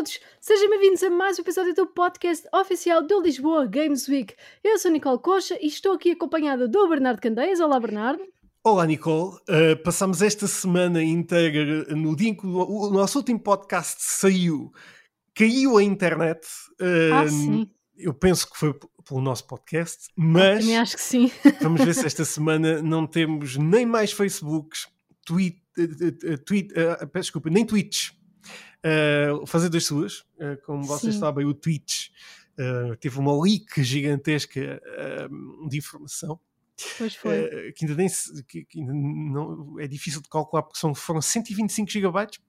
[0.00, 4.34] todos, sejam bem-vindos a mais um episódio do podcast oficial do Lisboa Games Week.
[4.64, 7.60] Eu sou Nicole Coxa e estou aqui acompanhada do Bernardo Candeias.
[7.60, 8.22] Olá, Bernardo.
[8.64, 9.36] Olá, Nicole.
[9.46, 14.72] Uh, passamos esta semana inteira no dia em que o, nosso último podcast saiu,
[15.34, 16.46] caiu a internet.
[16.80, 17.70] Uh, ah, sim.
[17.94, 18.72] Eu penso que foi
[19.06, 20.60] pelo nosso podcast, mas.
[20.60, 21.30] também acho que sim.
[21.60, 24.86] vamos ver se esta semana não temos nem mais Facebooks,
[25.26, 28.18] tweet, uh, tweet, uh, desculpa, nem tweets
[28.84, 30.20] uh, fazer das suas.
[30.38, 31.20] Uh, como vocês Sim.
[31.20, 32.08] sabem, o Twitch
[32.58, 34.80] uh, teve uma leak gigantesca
[35.68, 36.38] de informação.
[36.96, 37.72] Pois foi.
[37.76, 41.20] que ainda nem se, que, que ainda não, é difícil de calcular porque são, foram
[41.20, 42.40] 125 gigabytes.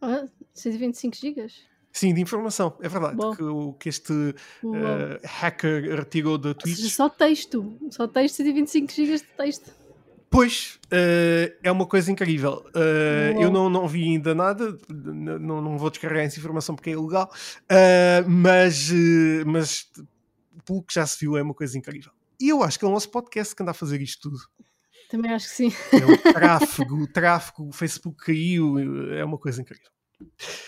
[0.00, 1.68] Ah, 125 gigas?
[1.92, 3.16] Sim, de informação, é verdade.
[3.36, 6.76] Que, o, que este uh, hacker retirou da Twitch.
[6.76, 9.72] Seja, só texto, só texto, 125 gigas de texto.
[10.30, 12.64] Pois, uh, é uma coisa incrível.
[12.74, 16.92] Uh, eu não, não vi ainda nada, não, não vou descarregar essa informação porque é
[16.92, 17.30] ilegal,
[17.64, 18.90] uh, mas,
[19.46, 19.90] mas
[20.66, 22.12] pelo que já se viu, é uma coisa incrível.
[22.38, 24.38] E eu acho que é o nosso podcast que anda a fazer isto tudo.
[25.08, 25.72] Também acho que sim.
[25.92, 28.78] É o tráfego, o tráfego, o Facebook caiu,
[29.12, 29.90] é uma coisa incrível.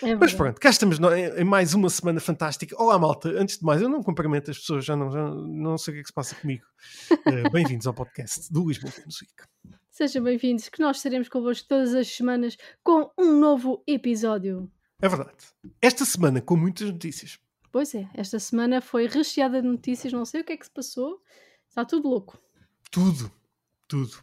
[0.03, 0.99] É Mas pronto, cá estamos
[1.39, 2.81] em mais uma semana fantástica.
[2.81, 3.29] Olá, malta.
[3.31, 6.01] Antes de mais, eu não cumprimento as pessoas, já não, já não sei o que
[6.01, 6.65] é que se passa comigo.
[7.11, 9.33] Uh, Bem-vindos ao podcast do Lisboa Music.
[9.91, 14.71] Sejam bem-vindos, que nós estaremos convosco todas as semanas com um novo episódio.
[15.03, 15.37] É verdade.
[15.83, 17.39] Esta semana com muitas notícias.
[17.73, 20.73] Pois é, esta semana foi recheada de notícias, não sei o que é que se
[20.73, 21.21] passou.
[21.69, 22.41] Está tudo louco.
[22.91, 23.31] Tudo,
[23.87, 24.23] tudo.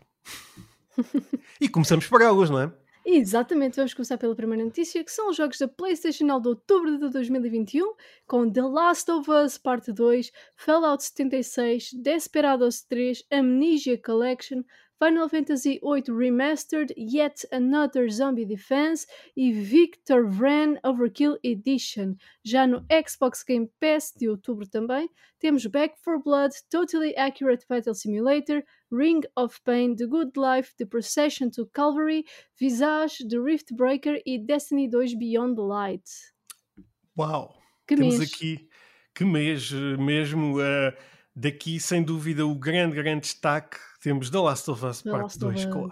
[1.61, 2.86] e começamos por elas, não é?
[3.09, 7.09] Exatamente, vamos começar pela primeira notícia, que são os jogos da PlayStation de outubro de
[7.09, 7.93] 2021,
[8.27, 14.61] com The Last of Us Parte 2, Fallout 76, Desperados 3, Amnesia Collection,
[14.99, 22.15] Final Fantasy VIII Remastered, Yet Another Zombie Defense e Victor Vran Overkill Edition.
[22.43, 25.07] Já no Xbox Game Pass de outubro também,
[25.39, 30.85] temos Back for Blood, Totally Accurate Battle Simulator, Ring of Pain, The Good Life, The
[30.85, 32.25] Procession to Calvary,
[32.59, 36.09] Visage, The Rift Breaker e Destiny 2 Beyond the Light.
[37.15, 37.53] Uau!
[37.87, 38.33] Que temos mês.
[38.33, 38.67] aqui
[39.13, 40.57] que mês mesmo.
[40.59, 40.91] Uh,
[41.35, 45.91] daqui, sem dúvida, o grande, grande destaque temos The Last of Us Parte 2, claro.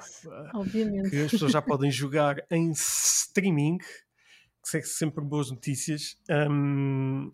[0.54, 1.10] Obviamente.
[1.10, 6.18] Que as pessoas já podem jogar em streaming, que é sempre boas notícias.
[6.30, 7.30] Um,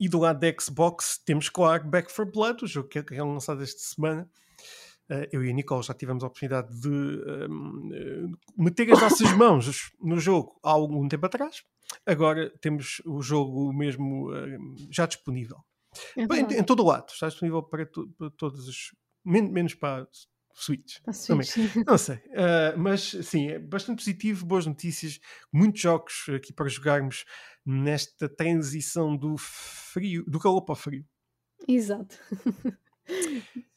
[0.00, 3.62] e do lado da Xbox temos, claro, Back for Blood, o jogo que é lançado
[3.62, 4.28] esta semana.
[5.10, 9.90] Uh, eu e a Nicole já tivemos a oportunidade de uh, meter as nossas mãos
[10.00, 11.62] no jogo há algum tempo atrás.
[12.04, 15.58] Agora temos o jogo mesmo uh, já disponível.
[16.16, 18.94] É Bem, em, em, todo o lado, está disponível para, to, para todos os
[19.28, 20.08] men menos para
[20.54, 21.00] Switch.
[21.02, 21.56] Para Switch.
[21.86, 22.16] Não sei.
[22.16, 25.20] Uh, mas sim, é bastante positivo, boas notícias,
[25.52, 27.24] muitos jogos aqui para jogarmos
[27.64, 31.06] nesta transição do frio, do calor para o frio.
[31.66, 32.18] Exato.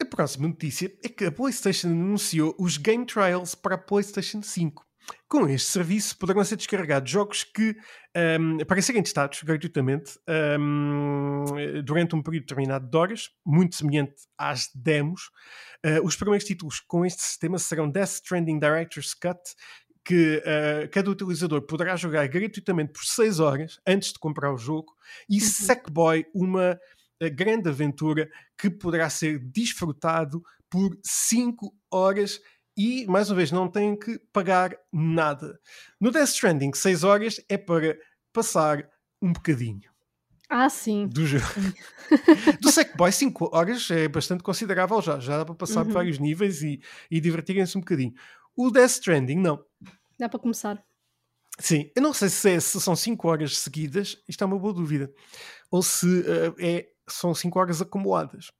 [0.00, 4.85] A próxima notícia é que a PlayStation anunciou os Game Trials para a PlayStation 5.
[5.28, 7.76] Com este serviço poderão ser descarregados jogos que,
[8.40, 10.18] um, para serem testados gratuitamente
[10.58, 11.44] um,
[11.84, 15.30] durante um período determinado de horas, muito semelhante às demos.
[15.84, 19.40] Uh, os primeiros títulos com este sistema serão Death Stranding Director's Cut,
[20.04, 24.92] que uh, cada utilizador poderá jogar gratuitamente por 6 horas antes de comprar o jogo,
[25.28, 25.40] e uhum.
[25.40, 30.40] Sackboy, uma uh, grande aventura que poderá ser desfrutado
[30.70, 32.40] por 5 horas
[32.76, 35.58] e, mais uma vez, não têm que pagar nada.
[36.00, 37.98] No Death Stranding, 6 horas é para
[38.32, 38.88] passar
[39.22, 39.90] um bocadinho.
[40.48, 41.08] Ah, sim.
[41.08, 41.44] Do jogo.
[42.60, 45.18] do Sackboy, 5 horas é bastante considerável já.
[45.18, 45.86] Já dá para passar uhum.
[45.86, 46.80] por vários níveis e,
[47.10, 48.12] e divertirem-se um bocadinho.
[48.54, 49.64] O Death Stranding, não.
[50.18, 50.82] Dá para começar.
[51.58, 54.74] Sim, eu não sei se, é, se são 5 horas seguidas, isto é uma boa
[54.74, 55.10] dúvida.
[55.70, 58.50] Ou se uh, é, são 5 horas acumuladas.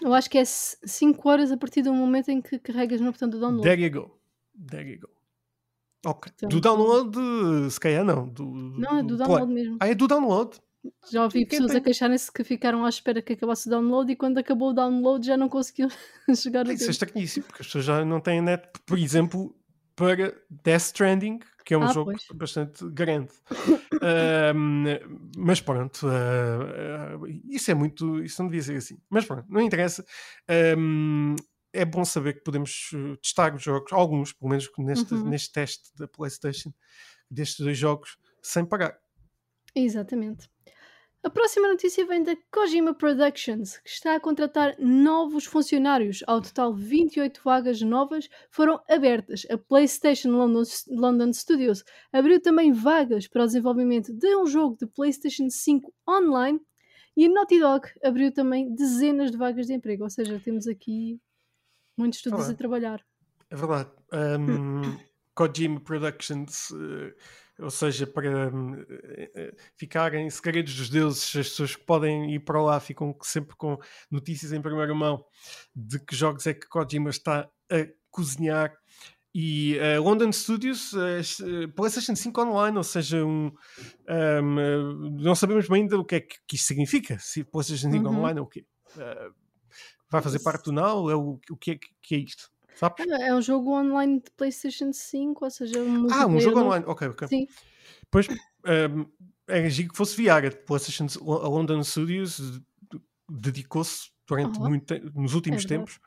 [0.00, 3.28] Eu acho que é 5 horas a partir do momento em que carregas no botão
[3.28, 3.62] do download.
[3.62, 4.18] There you go.
[4.68, 5.08] There you go.
[6.04, 6.32] Ok.
[6.34, 8.28] Então, do download, se calhar não.
[8.28, 9.54] Do, não, é do, do download play.
[9.54, 9.76] mesmo.
[9.80, 10.58] Ah, é do download.
[11.10, 11.80] Já ouvi pessoas tem...
[11.80, 15.26] a queixarem-se que ficaram à espera que acabasse o download e quando acabou o download
[15.26, 15.90] já não conseguiam
[16.34, 19.54] chegar a Isso é estranhíssimo, porque as pessoas já não têm net, por exemplo,
[19.94, 22.26] para Death Stranding, que é um ah, jogo pois.
[22.34, 23.30] bastante grande.
[25.38, 28.20] mas pronto, uh, uh, isso é muito.
[28.24, 28.98] Isso não devia ser assim.
[29.08, 30.04] Mas pronto, não interessa.
[30.76, 31.36] Um,
[31.72, 35.28] é bom saber que podemos uh, testar os jogos, alguns, pelo menos neste, uhum.
[35.28, 36.74] neste teste da PlayStation,
[37.30, 38.98] destes dois jogos, sem pagar.
[39.72, 40.50] Exatamente.
[41.22, 46.24] A próxima notícia vem da Kojima Productions, que está a contratar novos funcionários.
[46.26, 49.46] Ao total, 28 vagas novas foram abertas.
[49.50, 54.86] A PlayStation London, London Studios abriu também vagas para o desenvolvimento de um jogo de
[54.86, 56.58] PlayStation 5 online
[57.14, 60.04] e a Naughty Dog abriu também dezenas de vagas de emprego.
[60.04, 61.20] Ou seja, temos aqui
[61.98, 62.50] muitos estudos Olá.
[62.50, 63.04] a trabalhar.
[63.50, 63.90] É verdade.
[64.10, 64.98] Um,
[65.34, 67.12] Kojima Productions, uh,
[67.60, 68.86] ou seja, para um, uh,
[69.76, 73.78] ficarem segredos dos deuses, as pessoas que podem ir para lá ficam sempre com
[74.10, 75.24] notícias em primeira mão
[75.74, 78.74] de que jogos é que Kojima está a cozinhar.
[79.32, 83.52] E uh, London Studios, uh, PlayStation 5 Online, ou seja, um,
[84.42, 87.16] um, não sabemos bem ainda o que é que, que isto significa.
[87.20, 88.18] Se PlayStation 5 Uhum.
[88.18, 88.64] Online é o quê?
[90.10, 91.08] vai fazer parte do Now?
[91.08, 92.50] É o, o que, é, que é isto?
[92.80, 93.06] Sabes?
[93.06, 96.84] É um jogo online de PlayStation 5, ou seja, um Ah, um jogo online.
[96.88, 97.28] Ok, ok.
[97.28, 97.46] Sim.
[98.10, 99.06] Pois, um,
[99.46, 100.46] era giro que fosse VR.
[100.46, 102.62] A PlayStation, a London Studios de-
[103.28, 106.00] dedicou-se durante muito nos últimos É tempos,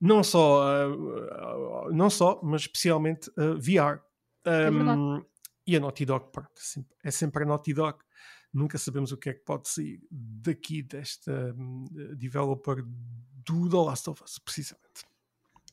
[0.00, 4.00] não só, a- não só, mas especialmente a VR.
[4.44, 5.00] É verdade.
[5.00, 5.24] Um,
[5.66, 6.50] e a Naughty Dog, pronto,
[7.02, 7.98] é sempre- é a Naughty Dog.
[8.52, 11.86] Nunca sabemos o que é que pode sair daqui desta hum,
[12.16, 12.84] developer
[13.46, 15.06] do The Last of Us, precisamente.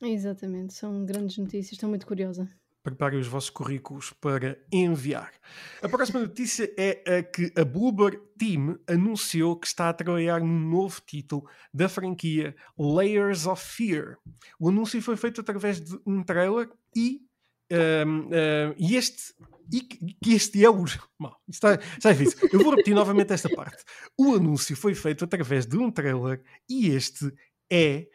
[0.01, 2.47] Exatamente, são grandes notícias, estou muito curiosa.
[2.81, 5.31] preparem os vossos currículos para enviar.
[5.81, 10.69] A próxima notícia é a que a Bloober Team anunciou que está a trabalhar num
[10.69, 14.17] novo título da franquia Layers of Fear.
[14.57, 17.21] O anúncio foi feito através de um trailer e,
[17.69, 18.29] um, um,
[18.77, 19.35] e este
[19.71, 20.83] e que este é o.
[20.85, 21.05] Isto
[21.49, 22.49] está, está difícil.
[22.51, 23.83] Eu vou repetir novamente esta parte.
[24.17, 27.31] O anúncio foi feito através de um trailer e este
[27.69, 28.07] é.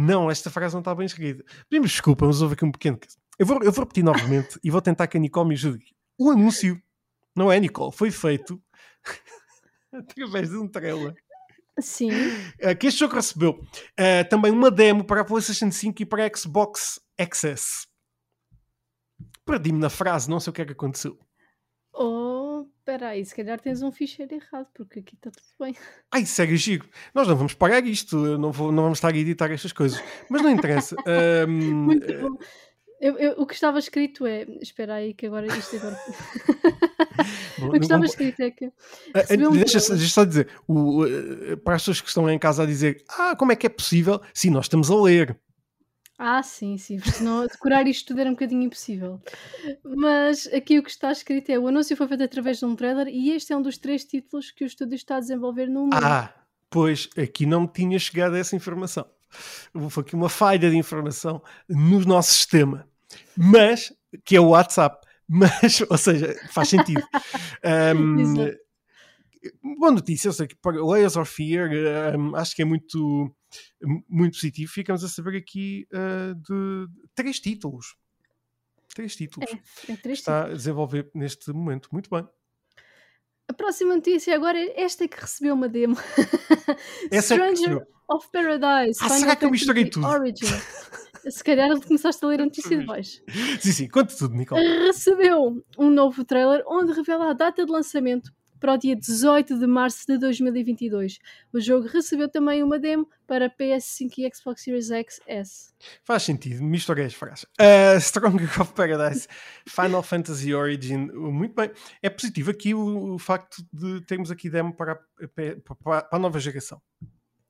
[0.00, 1.44] Não, esta frase não está bem escrita.
[1.68, 3.00] Pedimos desculpa, mas houve aqui um pequeno.
[3.36, 5.84] Eu vou, eu vou repetir novamente e vou tentar que a Nicole me ajude.
[6.16, 6.80] O anúncio,
[7.34, 7.90] não é, Nicole?
[7.90, 8.62] Foi feito
[9.92, 11.16] através de um trailer
[11.80, 12.10] Sim,
[12.60, 13.60] eh, que este jogo recebeu
[13.96, 17.88] eh, também uma demo para a PlayStation 5 e para a Xbox Access.
[19.44, 21.18] Perdi-me na frase, não sei o que é que aconteceu.
[21.92, 22.37] oh,
[22.88, 25.74] peraí, se calhar tens um ficheiro errado, porque aqui está tudo bem.
[26.10, 26.88] Ai, segue giro.
[27.14, 30.02] Nós não vamos pagar isto, não, vou, não vamos estar a editar estas coisas.
[30.30, 30.96] Mas não interessa.
[31.06, 31.48] Ahm,
[31.84, 32.38] Muito bom.
[32.98, 34.42] Eu- eu- o que estava escrito é.
[34.62, 35.98] Espera aí, que agora isto agora.
[37.58, 38.64] bom, o que estava escrito é que.
[39.14, 39.98] Ah, recebeu um Deixa, trailer.
[39.98, 43.36] deixa só dizer, o, eh, para as pessoas que estão em casa a dizer ah,
[43.36, 44.18] como é que é possível?
[44.32, 45.38] Sim, nós estamos a ler.
[46.18, 49.20] Ah, sim, sim, porque senão decorar isto tudo era um bocadinho impossível.
[49.84, 53.06] Mas aqui o que está escrito é: o anúncio foi feito através de um trailer
[53.06, 55.94] e este é um dos três títulos que o estúdio está a desenvolver no mundo.
[55.94, 56.34] Ah,
[56.68, 59.06] pois aqui não me tinha chegado essa informação.
[59.72, 62.88] Houve aqui uma falha de informação no nosso sistema,
[63.36, 63.92] mas
[64.24, 65.06] que é o WhatsApp.
[65.28, 67.02] Mas, ou seja, faz sentido.
[67.62, 68.56] Exato.
[69.78, 71.70] boa notícia, eu sei que para Layers of Fear
[72.14, 73.30] ahm, acho que é muito,
[74.08, 74.70] muito positivo.
[74.70, 77.96] Ficamos a saber aqui ah, de três títulos.
[78.94, 79.50] Três títulos.
[79.88, 81.88] É três está a desenvolver neste momento.
[81.92, 82.26] Muito bem.
[83.48, 85.96] A próxima notícia agora é esta que recebeu uma demo.
[87.10, 87.86] Essa é Stranger recebeu.
[88.10, 88.98] of Paradise.
[89.00, 90.06] Ah, Final será que eu misturei tudo?
[90.06, 90.44] Origin.
[91.30, 93.22] Se calhar começaste a ler a notícia de baixo.
[93.60, 94.60] Sim, sim, conta tudo, Nicole.
[94.86, 99.66] Recebeu um novo trailer onde revela a data de lançamento para o dia 18 de
[99.66, 101.18] março de 2022.
[101.52, 105.74] O jogo recebeu também uma demo para PS5 e Xbox Series X.
[106.04, 107.44] Faz sentido, misturei as frases.
[107.60, 109.28] Uh, Stronger of Paradise,
[109.66, 111.70] Final Fantasy Origin, muito bem.
[112.02, 114.98] É positivo aqui o, o facto de termos aqui demo para, a-
[115.82, 116.80] para, a nova geração.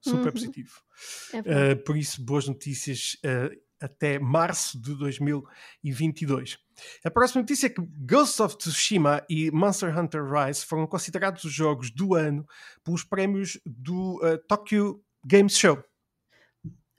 [0.01, 0.33] Super Uhum.
[0.33, 0.81] positivo.
[1.33, 1.73] É.
[1.73, 6.59] Uh, por isso, boas notícias uh, até março de 2022.
[7.05, 11.53] A próxima notícia é que Ghost of Tsushima e Monster Hunter Rise foram considerados os
[11.53, 12.47] jogos do ano
[12.85, 15.83] pelos prémios do uh, Tokyo Games Show.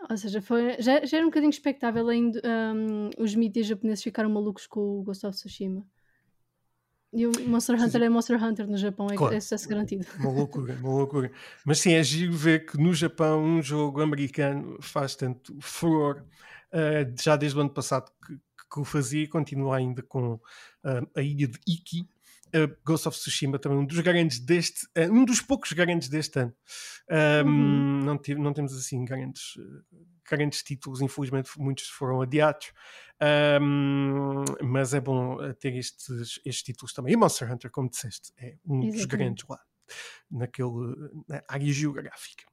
[0.09, 2.41] Ou seja, foi, já, já era um bocadinho expectável ainda
[2.75, 5.86] hum, os mídias japoneses ficaram malucos com o Ghost of Tsushima.
[7.12, 9.33] E o Monster Hunter é Monster Hunter no Japão, é, Claro.
[9.33, 10.05] é sucesso garantido.
[10.19, 11.31] Uma loucura, uma loucura.
[11.65, 16.24] Mas sim, é giro ver que no Japão um jogo americano faz tanto furor.
[16.73, 18.35] Uh, já desde o ano passado que,
[18.71, 20.41] que o fazia e continua ainda com uh,
[21.15, 22.07] a ilha de Iki.
[22.55, 26.39] Uh, Ghost of Tsushima também um dos grandes deste uh, um dos poucos grandes deste
[26.39, 26.55] ano
[27.45, 27.99] Um, Uhum.
[28.05, 29.53] não, tive- não temos assim grandes
[30.27, 32.71] grandes títulos infelizmente muitos foram adiados
[33.61, 38.55] Um, mas é bom ter estes, estes títulos também e Monster Hunter como disseste é
[38.65, 39.07] um dos Exatamente.
[39.07, 39.59] grandes lá
[40.29, 40.95] naquele,
[41.27, 42.45] na área geográfica.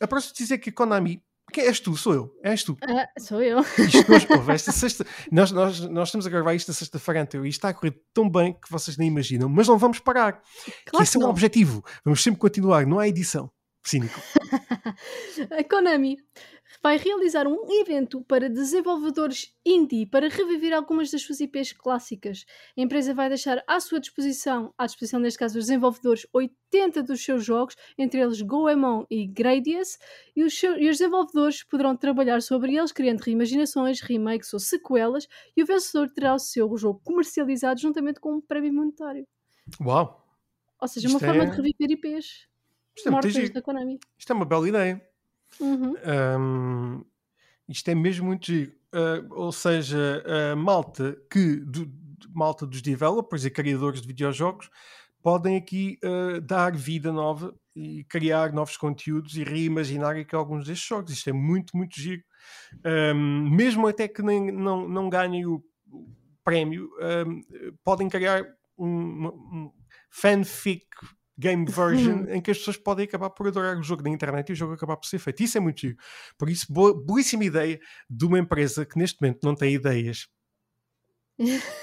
[0.00, 1.96] A próxima notícia é que a Konami Quem és tu?
[1.96, 2.34] Sou eu.
[2.42, 2.76] És tu.
[2.82, 3.60] Ah, sou eu.
[3.60, 5.06] Isto hoje, ouve, esta sexta.
[5.30, 8.28] Nós, nós, nós estamos a gravar isto na sexta-feira anterior e está a correr tão
[8.28, 9.48] bem que vocês nem imaginam.
[9.48, 10.40] Mas não vamos parar.
[10.86, 11.30] Claro esse é o não.
[11.30, 11.84] objetivo.
[12.04, 12.86] Vamos sempre continuar.
[12.86, 13.50] Não há edição.
[13.84, 14.20] Cínico.
[15.50, 16.16] A Konami
[16.82, 22.44] vai realizar um evento para desenvolvedores indie para reviver algumas das suas IPs clássicas.
[22.76, 27.22] A empresa vai deixar à sua disposição, à disposição neste caso dos desenvolvedores, 80 dos
[27.24, 29.98] seus jogos, entre eles Goemon e Gradius,
[30.34, 35.26] e os, seu- e os desenvolvedores poderão trabalhar sobre eles, criando reimaginações, remakes ou sequelas,
[35.56, 39.26] e o vencedor terá o seu jogo comercializado juntamente com um prémio monetário.
[39.80, 40.20] Uau.
[40.80, 42.51] Ou seja, Isto uma forma é- de reviver IPs
[42.96, 43.08] Isto
[43.38, 43.98] é da Konami.
[44.18, 45.02] Isto é uma bela ideia.
[45.60, 45.94] Uhum.
[46.04, 47.04] Ahm,
[47.68, 48.72] isto é mesmo muito giro.
[48.92, 50.22] Ah, ou seja,
[50.52, 51.90] a malta que do-
[52.34, 54.70] malta dos developers e criadores de videojogos
[55.22, 60.86] podem aqui ah, dar vida nova e criar novos conteúdos e reimaginar aqui alguns destes
[60.86, 61.12] jogos.
[61.12, 62.22] Isto é muito, muito giro.
[62.84, 65.62] Ahm, mesmo até que nem, não, não ganhem o,
[66.44, 67.40] prémio, ahm,
[67.84, 68.44] podem criar
[68.76, 69.72] um, um
[70.10, 70.86] fanfic
[71.42, 74.52] game version em que as pessoas podem acabar por adorar o jogo na internet e
[74.52, 75.42] o jogo acabar por ser feito.
[75.42, 75.96] Isso é muito giro.
[76.38, 80.28] Por isso, boa, belíssima ideia de uma empresa que neste momento não tem ideias.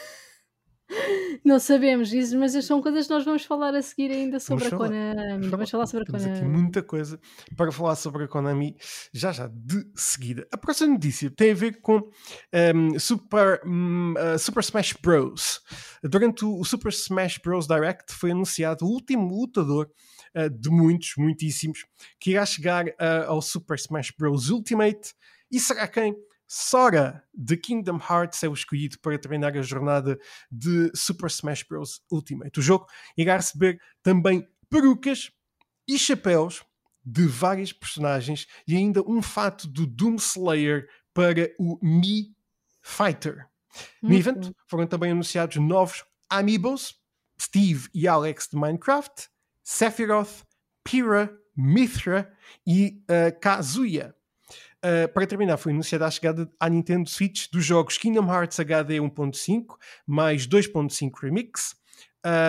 [1.43, 4.69] Não sabemos isso, mas são coisas que nós vamos falar a seguir ainda sobre a
[4.69, 5.47] falar, Konami.
[5.47, 6.57] Vamos falar sobre a Temos aqui Konami.
[6.57, 7.19] muita coisa
[7.55, 8.75] para falar sobre a Konami
[9.13, 10.47] já já de seguida.
[10.51, 12.09] A próxima notícia tem a ver com
[12.75, 15.61] um, Super, hum, uh, Super Smash Bros.
[16.03, 17.67] Durante o, o Super Smash Bros.
[17.67, 19.89] Direct foi anunciado o último lutador
[20.35, 21.85] uh, de muitos, muitíssimos,
[22.19, 24.49] que irá chegar uh, ao Super Smash Bros.
[24.49, 25.13] Ultimate.
[25.51, 26.15] E será quem?
[26.51, 30.19] Sora de Kingdom Hearts é o escolhido para treinar a jornada
[30.51, 32.01] de Super Smash Bros.
[32.11, 32.59] Ultimate.
[32.59, 35.29] O jogo irá receber também perucas
[35.87, 36.65] e chapéus
[37.05, 42.35] de várias personagens e ainda um fato do Doom Slayer para o Mi
[42.81, 43.47] Fighter.
[44.01, 46.95] No Muito evento foram também anunciados novos Amiibos,
[47.39, 49.29] Steve e Alex de Minecraft,
[49.63, 50.43] Sephiroth,
[50.83, 54.15] Pyrrha, Mithra e uh, Kazuya.
[54.83, 58.95] Uh, para terminar, foi anunciada a chegada à Nintendo Switch dos jogos Kingdom Hearts HD
[58.99, 59.75] 1.5
[60.07, 61.75] mais 2.5 Remix,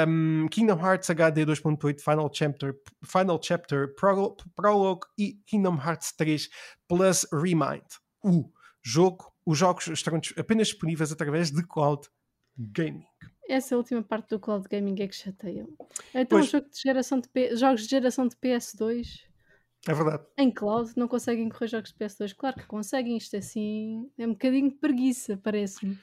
[0.07, 6.49] um, Kingdom Hearts HD 2.8 Final Chapter, Final Chapter Prolo- Prologue e Kingdom Hearts 3
[6.87, 7.83] Plus Remind.
[8.23, 8.49] O
[8.83, 12.07] jogo, os jogos estarão apenas disponíveis através de cloud
[12.57, 13.05] gaming.
[13.49, 15.67] Essa última parte do cloud gaming é que chateia.
[16.15, 16.47] Então, Pois.
[16.47, 19.25] o jogo de geração de P- jogos de geração de PS2
[19.89, 20.23] É verdade.
[20.39, 22.35] em cloud não conseguem correr jogos de PS2.
[22.37, 25.99] Claro que conseguem, isto assim é um bocadinho de preguiça, parece-me.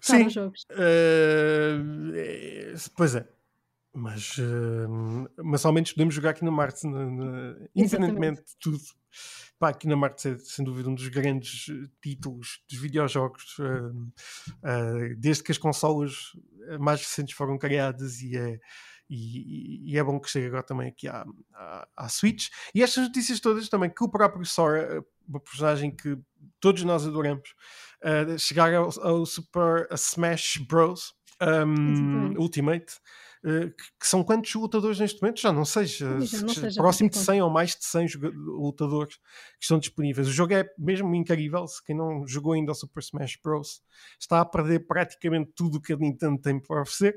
[0.00, 0.26] Sim.
[0.26, 0.62] os jogos.
[0.72, 3.28] Uh, é, pois é.
[3.96, 8.78] Mas, uh, mas ao menos podemos jogar aqui na Marte, na- na- independentemente de tudo.
[9.56, 11.66] Pá, aqui na Marte é sem dúvida um dos grandes
[12.02, 16.32] títulos dos videojogos, uh, desde que as consolas
[16.80, 18.58] mais recentes foram criadas e é,
[19.08, 22.48] e, e é bom que chegue agora também aqui à, à, à Switch.
[22.74, 26.16] E estas notícias todas também, que o próprio Sora, eh, uma personagem que
[26.60, 27.48] todos nós adoramos,
[28.02, 31.12] uh, chegar ao, ao Super Smash Bros.
[31.42, 32.38] um, Exatamente.
[32.38, 32.92] Ultimate,
[33.44, 35.40] uh, que, que são quantos lutadores neste momento?
[35.40, 38.08] Já não sei, já- não sei, já próximo de perdi 100 ou mais de 100
[38.08, 39.22] joga- lutadores que
[39.62, 40.28] estão disponíveis.
[40.28, 41.66] O jogo é mesmo incrível.
[41.66, 43.82] Se quem não jogou ainda o Super Smash Bros.
[44.20, 47.16] está a perder praticamente tudo o que a Nintendo tem para oferecer,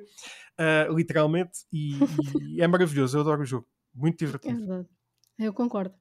[0.59, 1.91] uh, literalmente, e,
[2.57, 3.17] e é maravilhoso.
[3.17, 4.57] Eu adoro o jogo, muito É divertido.
[4.57, 4.87] verdade.
[5.39, 5.93] Eu concordo.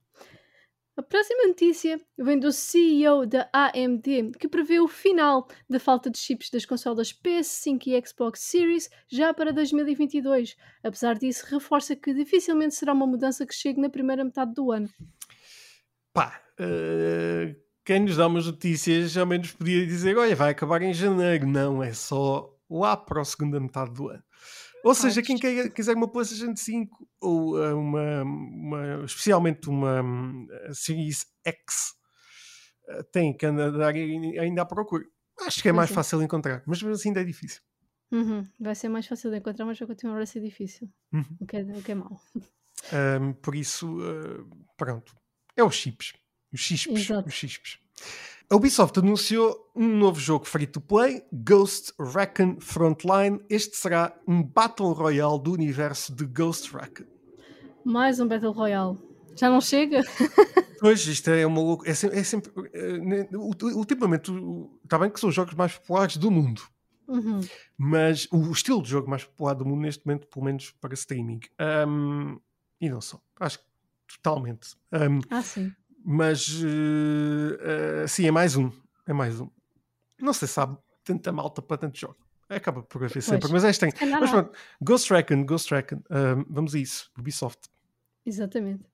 [0.98, 6.16] A próxima notícia vem do CEO da AMD, que prevê o final da falta de
[6.16, 10.56] chips das consolas PS5 e Xbox Series já para 2022.
[10.82, 14.88] Apesar disso, reforça que dificilmente será uma mudança que chegue na primeira metade do ano.
[16.14, 20.94] Pá, uh, quem nos dá umas notícias ao menos podia dizer: olha, vai acabar em
[20.94, 21.46] janeiro.
[21.46, 24.22] Não, é só lá para a segunda metade do ano.
[24.84, 30.46] Ou seja, quem quer- quiser uma PlayStation 5 ou uh, uma, uma- especialmente uma um,
[30.72, 31.94] Series X,
[32.88, 35.04] uh, tem que andar ai- ainda à procura.
[35.46, 35.94] Acho que é mais é.
[35.94, 37.60] fácil encontrar, mas mesmo assim ainda é difícil.
[38.12, 40.88] Uhum, Vai ser mais fácil de encontrar, mas vai continuar a ser difícil.
[41.12, 41.24] Uhum.
[41.40, 42.20] O, que é, o que é mau.
[43.20, 45.16] Um, por isso, uh, pronto.
[45.56, 46.12] É os chips.
[46.52, 46.86] Os.
[46.86, 47.28] Exato.
[47.28, 47.78] Os chips.
[48.48, 53.40] A Ubisoft anunciou um novo jogo free to play, Ghost Recon Frontline.
[53.50, 57.04] Este será um Battle Royale do universo de Ghost Recon.
[57.84, 58.98] Mais um Battle Royale.
[59.36, 60.02] Já não chega?
[60.78, 61.90] Pois, isto é uma loucura.
[61.90, 62.18] É sempre.
[62.18, 64.30] É sempre eh, ne- ulti- ultimamente,
[64.84, 66.60] está bem que são os jogos mais populares do mundo.
[67.08, 67.40] Uhum.
[67.78, 71.38] mas o estilo de jogo mais popular do mundo neste momento, pelo menos para streaming,
[71.88, 72.38] um,
[72.80, 73.64] e não só, acho que
[74.16, 74.76] totalmente.
[74.92, 75.72] Um, Ah, sim.
[76.08, 78.70] Mas uh, uh, sim, é mais um.
[79.08, 79.50] É mais um.
[80.20, 82.16] Não sei se sabe tanta malta para tanto jogo.
[82.48, 83.92] Acaba por haver sempre, mas é estranho.
[84.20, 87.68] Mas pronto, Ghost Recon, Ghost Recon, uh, vamos a isso, Ubisoft.
[88.24, 88.84] Exatamente.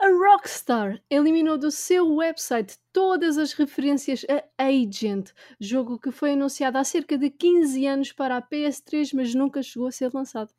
[0.00, 5.30] A Rockstar eliminou do seu website todas as referências a Agent,
[5.60, 9.86] jogo que foi anunciado há cerca de 15 anos para a PS3, mas nunca chegou
[9.86, 10.52] a ser lançado.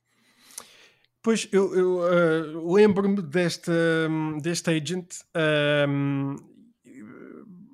[1.24, 3.72] Pois, eu, eu uh, lembro-me deste,
[4.42, 5.20] deste Agent,
[5.88, 6.36] um,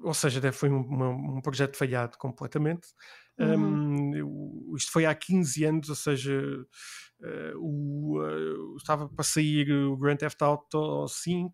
[0.04, 2.90] ou seja, foi um, um, projeto falhado completamente.
[3.40, 4.26] Uhum.
[4.26, 6.42] Um, isto foi há 15 anos, ou seja,
[7.22, 11.54] uh, o, uh, estava para sair o Grand Theft Auto 5,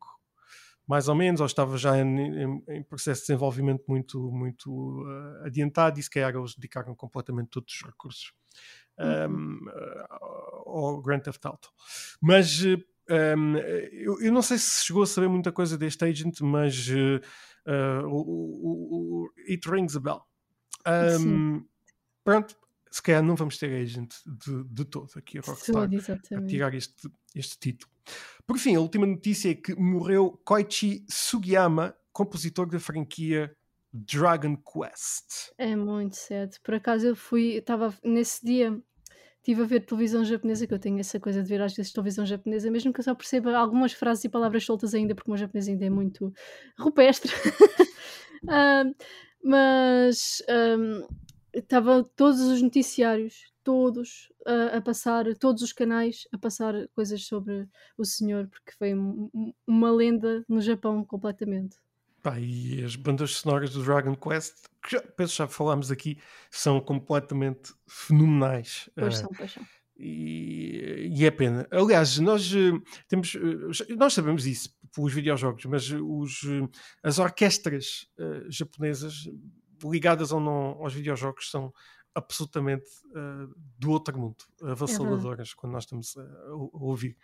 [0.87, 5.45] mais ou menos, ou estava já em, em, em processo de desenvolvimento muito, muito uh,
[5.45, 8.33] adiantado, e se calhar eles dedicaram completamente todos os recursos
[8.99, 9.59] um,
[10.65, 11.69] ao Grand Theft Auto.
[12.21, 13.57] Mas um,
[13.91, 18.15] eu, eu, não sei se chegou a saber muita coisa deste agent, mas uh, o,
[18.15, 20.21] o, o, it rings a bell.
[21.21, 21.65] Um,
[22.23, 22.55] pronto,
[22.91, 25.89] se calhar não vamos ter agent de, de todo aqui a Rockstar
[26.37, 27.91] a tirar este, este título.
[28.45, 33.55] Por fim, a última notícia é que morreu Koichi Sugiyama, compositor da franquia
[33.93, 35.51] Dragon Quest.
[35.57, 36.57] É muito cedo.
[36.63, 38.81] Por acaso eu fui, estava nesse dia,
[39.37, 42.25] estive a ver televisão japonesa, que eu tenho essa coisa de ver às vezes televisão
[42.25, 45.37] japonesa, mesmo que eu só perceba algumas frases e palavras soltas ainda, porque o meu
[45.37, 46.33] japonês ainda é muito
[46.79, 47.31] rupestre.
[49.43, 51.07] mas um,
[51.53, 57.69] estava todos os noticiários, todos a, a, passar, todos os canais a passar coisas sobre
[57.97, 61.77] o senhor, porque foi um, uma lenda no Japão completamente.
[62.23, 66.17] Pá, e as bandas sonoras do Dragon Quest, que já, penso já falámos aqui,
[66.49, 68.89] são completamente fenomenais.
[68.95, 69.67] Pois uh, são, pois são.
[69.97, 71.67] E, e, é pena.
[71.69, 76.43] Aliás, nós uh, temos, uh, nós sabemos isso pelos videojogos, mas os,
[77.03, 78.07] as orquestras
[78.47, 79.27] japonesas
[79.83, 81.73] ligadas ou não aos videojogos são
[82.15, 82.85] absolutamente
[83.79, 87.17] do outro mundo, avassaladoras é quando nós estamos a, a ouvir.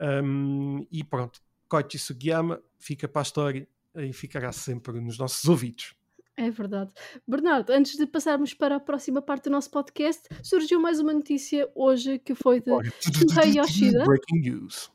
[0.00, 5.94] Um, e pronto, Koichi Sugiyama fica para a história e ficará sempre nos nossos ouvidos.
[6.36, 6.92] É verdade.
[7.28, 11.70] Bernardo, antes de passarmos para a próxima parte do nosso podcast, surgiu mais uma notícia
[11.74, 14.04] hoje que foi de Shuhei Yoshida.
[14.04, 14.90] Breaking news.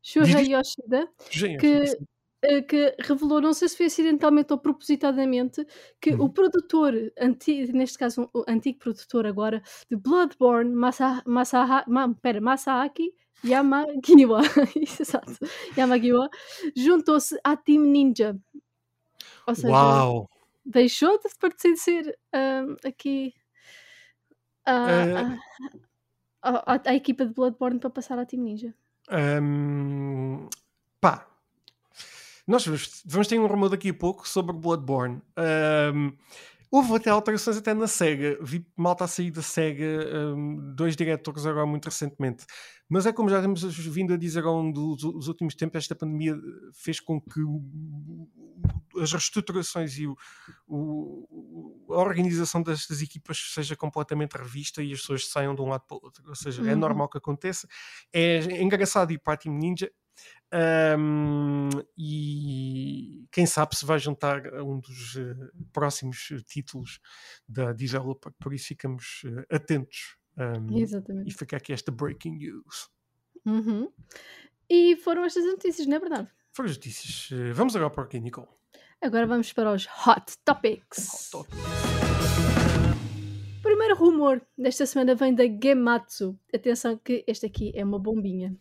[0.00, 1.08] Shuhei Yoshida,
[1.58, 1.98] que eh,
[2.62, 5.66] que revelou, não sei se foi acidentalmente ou propositadamente,
[6.00, 6.24] que uhum.
[6.24, 12.40] o produtor, antigo, neste caso o antigo produtor agora, de Bloodborne, Masa, Masaha, Ma, pera,
[12.40, 13.12] Masahaki
[13.44, 14.40] Yamagiwa,
[14.76, 15.38] exato,
[15.76, 16.28] Yamagiwa,
[16.74, 18.36] juntou-se à Team Ninja.
[19.46, 20.30] Ou seja, Uau.
[20.64, 23.34] deixou de pertencer um, aqui
[24.64, 25.36] à,
[26.42, 26.80] uh...
[26.86, 28.74] à, equipa de Bloodborne para passar à Team Ninja.
[29.10, 30.48] Um,
[31.00, 31.26] pá,
[32.46, 32.66] nós
[33.06, 35.22] vamos ter um rumor daqui a pouco sobre Bloodborne.
[35.94, 36.12] Um,
[36.70, 38.36] houve até alterações até na SEGA.
[38.42, 42.44] Vi malta a sair da SEGA, um, dois diretores agora muito recentemente.
[42.88, 46.36] Mas é como já temos vindo a dizer ao longo dos, últimos tempos, esta pandemia
[46.74, 47.40] fez com que
[49.00, 50.16] as reestruturações e o,
[50.66, 55.84] o, a organização destas equipas seja completamente revista e as pessoas saiam de um lado
[55.86, 56.22] para o outro.
[56.28, 56.70] Ou seja, é uhum.
[56.72, 57.66] é normal que aconteça.
[58.12, 59.90] É engraçado ir para a Team Ninja
[60.98, 67.00] um, e quem sabe se vai juntar a um dos uh, próximos títulos
[67.48, 70.16] da developer, por isso ficamos uh, atentos.
[70.36, 71.28] Um, Exatamente.
[71.28, 72.88] E fica aqui esta breaking news.
[73.44, 73.90] Uhum.
[74.68, 76.28] E foram estas notícias, não é verdade?
[76.52, 77.30] Foram as notícias.
[77.52, 78.48] Vamos agora para aqui, Nicole.
[79.00, 81.32] Agora vamos para os Hot Topics.
[81.34, 81.84] Hot Topics.
[83.62, 86.38] Primeiro rumor desta semana vem da Gematsu.
[86.54, 88.56] Atenção que este aqui é uma bombinha.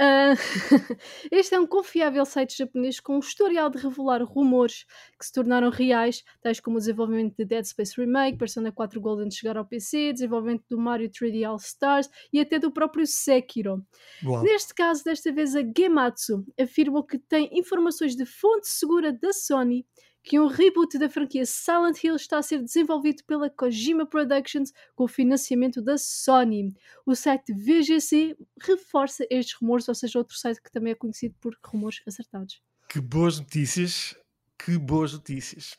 [0.00, 0.32] Uh,
[1.30, 4.86] este é um confiável site japonês com um historial de revelar rumores
[5.18, 9.30] que se tornaram reais, tais como o desenvolvimento de Dead Space Remake, Persona 4 Golden
[9.30, 13.84] chegar ao PC, desenvolvimento do Mario 3D All Stars e até do próprio Sekiro.
[14.24, 14.42] Uau.
[14.42, 19.84] Neste caso, desta vez a Gematsu afirmou que tem informações de fonte segura da Sony
[20.22, 25.04] que um reboot da franquia Silent Hill está a ser desenvolvido pela Kojima Productions com
[25.04, 26.74] o financiamento da Sony.
[27.06, 31.56] O site VGC reforça estes rumores, ou seja, outro site que também é conhecido por
[31.64, 32.62] rumores acertados.
[32.88, 34.16] Que boas notícias,
[34.58, 35.78] que boas notícias.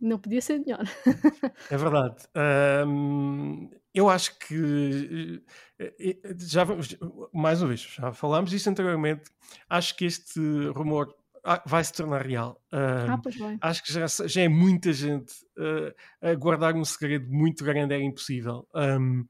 [0.00, 0.84] Não podia ser melhor.
[1.70, 2.24] é verdade.
[2.86, 5.42] Um, eu acho que
[5.78, 6.64] eh, eh, já
[7.32, 9.28] mais uma vez, já falámos disso anteriormente.
[9.68, 11.12] Acho que este rumor
[11.64, 12.60] vai se tornar real.
[12.72, 13.58] Uh, ah, pois vai.
[13.60, 18.00] Acho que já, já é muita gente uh, a guardar um segredo muito grande, é
[18.00, 18.66] impossível.
[18.74, 19.26] Um,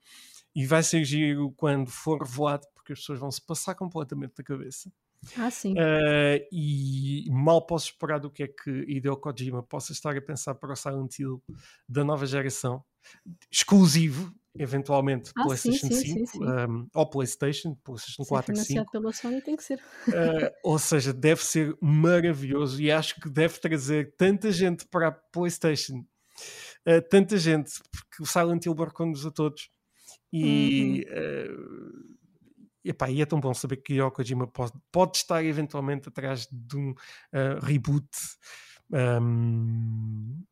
[0.54, 4.42] e vai ser giro quando for revelado, porque as pessoas vão se passar completamente da
[4.42, 4.90] cabeça.
[5.36, 5.72] Ah, sim.
[5.72, 10.54] Uh, e mal posso esperar do que é que Hideo Kojima possa estar a pensar
[10.54, 11.42] para o Silent Hill
[11.88, 12.84] da nova geração,
[13.50, 16.44] exclusivo, eventualmente, Ah, sim, PlayStation sim, 5 sim, sim.
[16.44, 18.66] um, ou PlayStation, PlayStation Se é 4 e 5.
[18.66, 19.78] financiado pela Sony, tem que ser.
[20.08, 25.12] Uh, ou seja, deve ser maravilhoso e acho que deve trazer tanta gente para a
[25.12, 26.04] PlayStation,
[26.86, 29.70] uh, tanta gente, porque o Silent Hill marcou-nos a todos.
[30.32, 32.16] E, uh,
[32.84, 36.76] epá, e é tão bom saber que Hideo Kojima pode, pode estar eventualmente atrás de
[36.76, 36.94] um
[37.62, 38.08] reboot.
[38.90, 40.42] Um,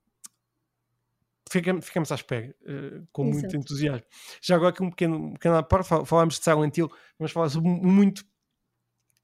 [1.51, 3.57] ficamos, à espera, uh, com muito Exato.
[3.57, 4.07] entusiasmo.
[4.43, 7.33] Já agora, aqui um pequeno, um pequeno à parte, fal- falámos de Silent Hill, vamos
[7.33, 8.25] falar sobre muito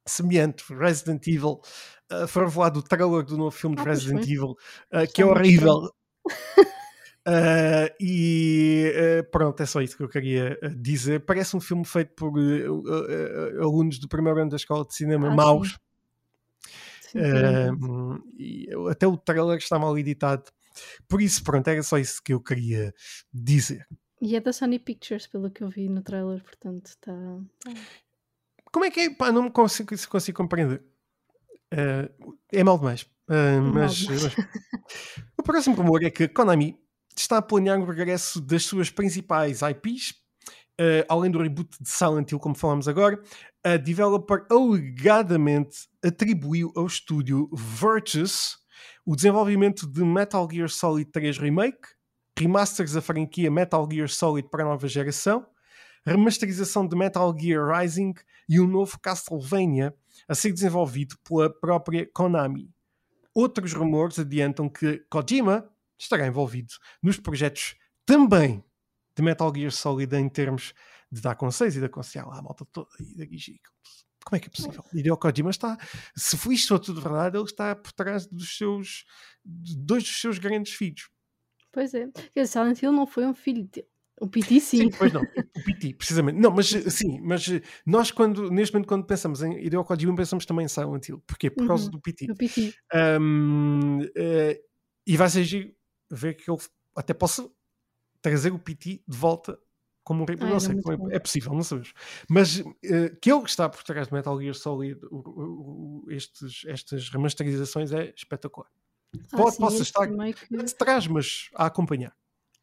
[0.06, 1.60] semelhante, Resident Evil.
[2.10, 4.24] Uh, foi revelado o trailer do novo filme de Ah, pois Resident.
[4.24, 4.50] Evil,
[4.92, 5.90] uh, que é muito horrível.
[7.26, 11.24] Uh, e uh, pronto, é só isso que eu queria dizer.
[11.24, 15.34] Parece um filme feito por uh, alunos do primeiro ano da escola de cinema Ah,
[15.34, 15.78] maus.
[17.00, 17.84] Sim, definitivamente.
[17.84, 20.44] Um, e até o trailer está mal editado.
[21.08, 22.94] Por isso, pronto, era só isso que eu queria
[23.32, 23.86] dizer.
[24.20, 27.12] E é da Sony Pictures, pelo que eu vi no trailer, portanto está.
[27.12, 27.70] Tá.
[28.72, 29.10] Como é que é?
[29.10, 30.82] Pá, não me consigo, consigo compreender.
[31.72, 33.02] Uh, é mal demais.
[33.28, 34.22] Uh, mal mas, demais.
[34.22, 34.36] mas-
[35.38, 36.78] o próximo rumor é que Konami
[37.16, 40.10] está a planear o regresso das suas principais IPs,
[40.80, 43.20] uh, além do reboot de Silent Hill, como falamos agora.
[43.64, 48.61] A developer alegadamente atribuiu ao estúdio Virtus
[49.04, 51.88] o desenvolvimento de Metal Gear Solid 3 Remake,
[52.38, 55.46] remasters da franquia Metal Gear Solid para a nova geração,
[56.06, 58.14] remasterização de Metal Gear Rising
[58.48, 59.94] e um novo Castlevania
[60.28, 62.70] a ser desenvolvido pela própria Konami.
[63.34, 68.64] Outros rumores adiantam que Kojima estará envolvido nos projetos também
[69.16, 70.74] de Metal Gear Solid em termos
[71.10, 73.60] de dar conselhos e de aconselhar lá a malta toda e da Gigi.
[74.24, 74.84] Como é que é possível?
[74.92, 75.76] Hideo Kojima está,
[76.16, 79.04] se foi isto tudo verdade, ele está por trás dos seus,
[79.44, 81.08] de dois dos seus grandes filhos.
[81.70, 82.06] Pois é.
[82.34, 83.86] Dizer, Silent Hill não foi um filho dele.
[84.20, 84.76] O PT sim.
[84.78, 85.22] Sim, pois não.
[85.56, 86.38] O PT, precisamente.
[86.38, 87.46] Não, mas sim, mas
[87.84, 91.20] nós quando, neste momento quando pensamos em Hideo Kojima pensamos também em Silent Hill.
[91.26, 91.50] Porquê?
[91.50, 91.90] Por causa Uhum.
[91.92, 92.30] do PT.
[92.30, 92.74] O PT.
[93.20, 94.60] Um, eh,
[95.06, 95.74] e vai ser giro
[96.10, 96.58] ver que ele
[96.94, 97.50] até possa
[98.20, 99.58] trazer o PT de volta
[100.04, 100.26] como um.
[100.30, 100.74] Ah, não era sei,
[101.12, 101.92] é, é possível, não sabemos.
[102.28, 106.64] Mas eh, que ele está por trás de Metal Gear Solid, o- o- o- estes,
[106.66, 108.68] estas remasterizações é espetacular.
[109.32, 112.14] Ah, Pode, sim, possa estar remake, de trás, mas a acompanhar.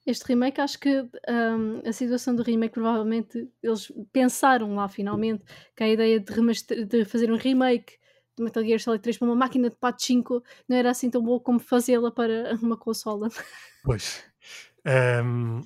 [0.06, 5.43] este remake, acho que hum, a situação do remake, provavelmente, eles pensaram lá finalmente
[5.75, 7.97] que a ideia de, remaster- de fazer um remake
[8.36, 11.39] de Metal Gear Solid 3 para uma máquina de Pachinko não era assim tão boa
[11.39, 13.30] como fazê-la para uma consola.
[13.84, 14.23] Pois.
[15.23, 15.62] Um,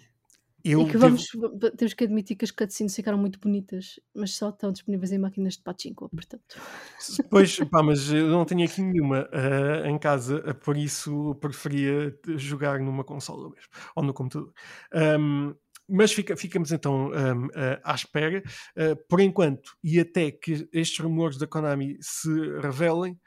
[0.64, 1.26] eu e que devo- vamos,
[1.60, 5.18] v- temos que admitir que as cutscenes ficaram muito bonitas, mas só estão disponíveis em
[5.18, 6.56] máquinas de Pachinko, portanto.
[7.30, 12.18] Pois, pá, mas eu não tenho aqui nenhuma ah, em casa, ah, por isso preferia
[12.38, 14.54] jogar numa consola mesmo, ou no computador.
[14.94, 15.54] Ahm,
[15.90, 18.42] mas fica- ficamos então ahm, ah, à espera,
[18.78, 22.30] ah, por enquanto, e até que estes rumores da Konami se
[22.62, 23.20] revelem,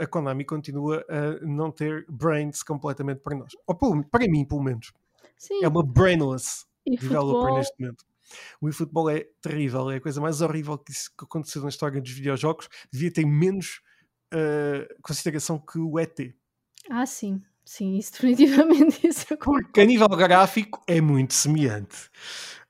[0.00, 3.52] a Konami continua a não ter brains completamente para nós.
[3.66, 4.92] Ou para mim, pelo menos.
[5.38, 8.04] Sim, É uma brainless e developer futebol, neste momento.
[8.60, 12.10] O eFootball é terrível, é a coisa mais horrível que, que aconteceu na história dos
[12.10, 12.68] videojogos.
[12.92, 13.80] Devia ter menos
[14.34, 16.34] uh, consideração que o ET.
[16.90, 19.66] ah sim, sim, isso definitivamente isso concordo.
[19.66, 22.10] Porque a nível gráfico é muito semelhante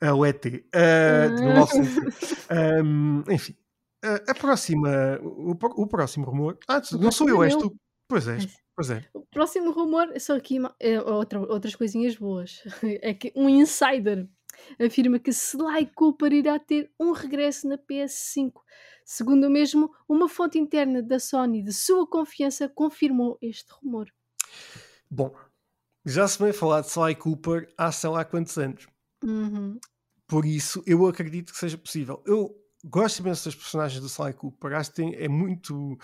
[0.00, 2.46] ao ET uh, de 1900.
[2.84, 3.56] Um, enfim,
[4.04, 6.58] uh, a próxima, o, o próximo rumor.
[6.68, 7.74] Ah, não sou eu, és é tu.
[8.08, 8.46] Pois és,
[8.78, 9.04] pois é.
[9.12, 12.62] O próximo rumor, só aqui é outra, outras coisinhas boas.
[13.02, 14.28] É que um insider
[14.80, 18.52] afirma que Sly Cooper irá ter um regresso na PS5.
[19.04, 24.06] Segundo o mesmo, uma fonte interna da Sony de sua confiança confirmou este rumor.
[25.10, 25.34] Bom,
[26.06, 28.86] já se vem falar de Sly Cooper há sei lá quantos anos.
[29.24, 29.76] Uhum.
[30.28, 32.22] Por isso, eu acredito que seja possível.
[32.24, 34.72] Eu gosto imenso das personagens do Sly Cooper.
[34.74, 35.98] Acho que tem- é muito.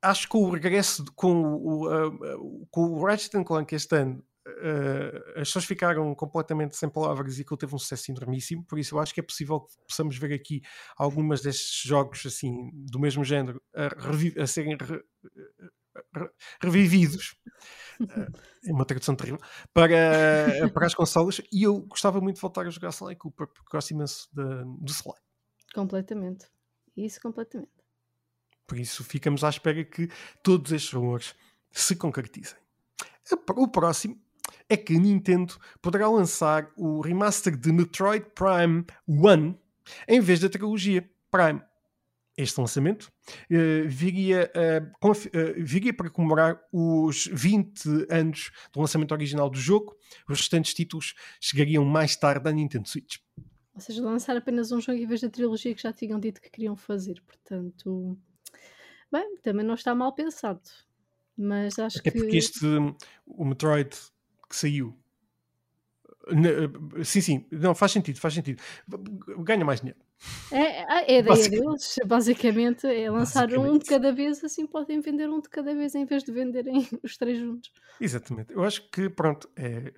[0.00, 2.10] Acho que o regresso de- com o, ah,
[2.70, 7.44] com o Ratchet and Clank este ano, ah, as pessoas ficaram completamente sem palavras e
[7.44, 8.64] que ele teve um sucesso enormíssimo.
[8.64, 10.62] Por isso, eu acho que é possível que possamos ver aqui
[10.96, 15.02] algumas destes jogos assim do mesmo género a, a serem re-
[16.14, 16.30] re-
[16.62, 17.36] revividos.
[18.10, 18.26] Ah,
[18.64, 19.40] é uma tradução terrível
[19.74, 23.68] para, para as consolas e eu gostava muito de voltar a jogar Sly Cooper porque
[23.72, 25.14] gosto imenso de- do Sly.
[25.74, 26.46] Completamente.
[26.96, 27.72] Isso completamente.
[28.68, 30.08] Por isso ficamos à espera que
[30.42, 31.34] todos estes rumores
[31.72, 32.58] se concretizem.
[33.56, 34.20] O próximo
[34.68, 39.58] é que a Nintendo poderá lançar o remaster de Metroid Prime 1
[40.06, 41.62] em vez da trilogia Prime.
[42.36, 43.10] este lançamento,
[43.50, 49.96] uh, viria, uh, uh, viria para comemorar os 20 anos do lançamento original do jogo.
[50.28, 53.16] Os restantes títulos chegariam mais tarde à Nintendo Switch.
[53.74, 56.50] Ou seja, lançar apenas um jogo em vez da trilogia que já tinham dito que
[56.50, 57.22] queriam fazer.
[57.26, 58.18] Portanto,
[59.10, 60.60] bem, também não está mal pensado.
[61.36, 62.18] Mas acho Até que.
[62.18, 62.66] porque este,
[63.26, 63.90] o Metroid
[64.48, 64.96] que saiu.
[67.04, 68.62] Sim, sim, não faz sentido, faz sentido.
[69.38, 69.98] Ganha mais dinheiro.
[70.50, 71.64] É, a ideia basicamente.
[71.64, 73.72] deles, basicamente, é lançar basicamente.
[73.72, 76.86] um de cada vez, assim podem vender um de cada vez em vez de venderem
[77.02, 77.72] os três juntos.
[78.00, 78.52] Exatamente.
[78.52, 79.92] Eu acho que, pronto, é,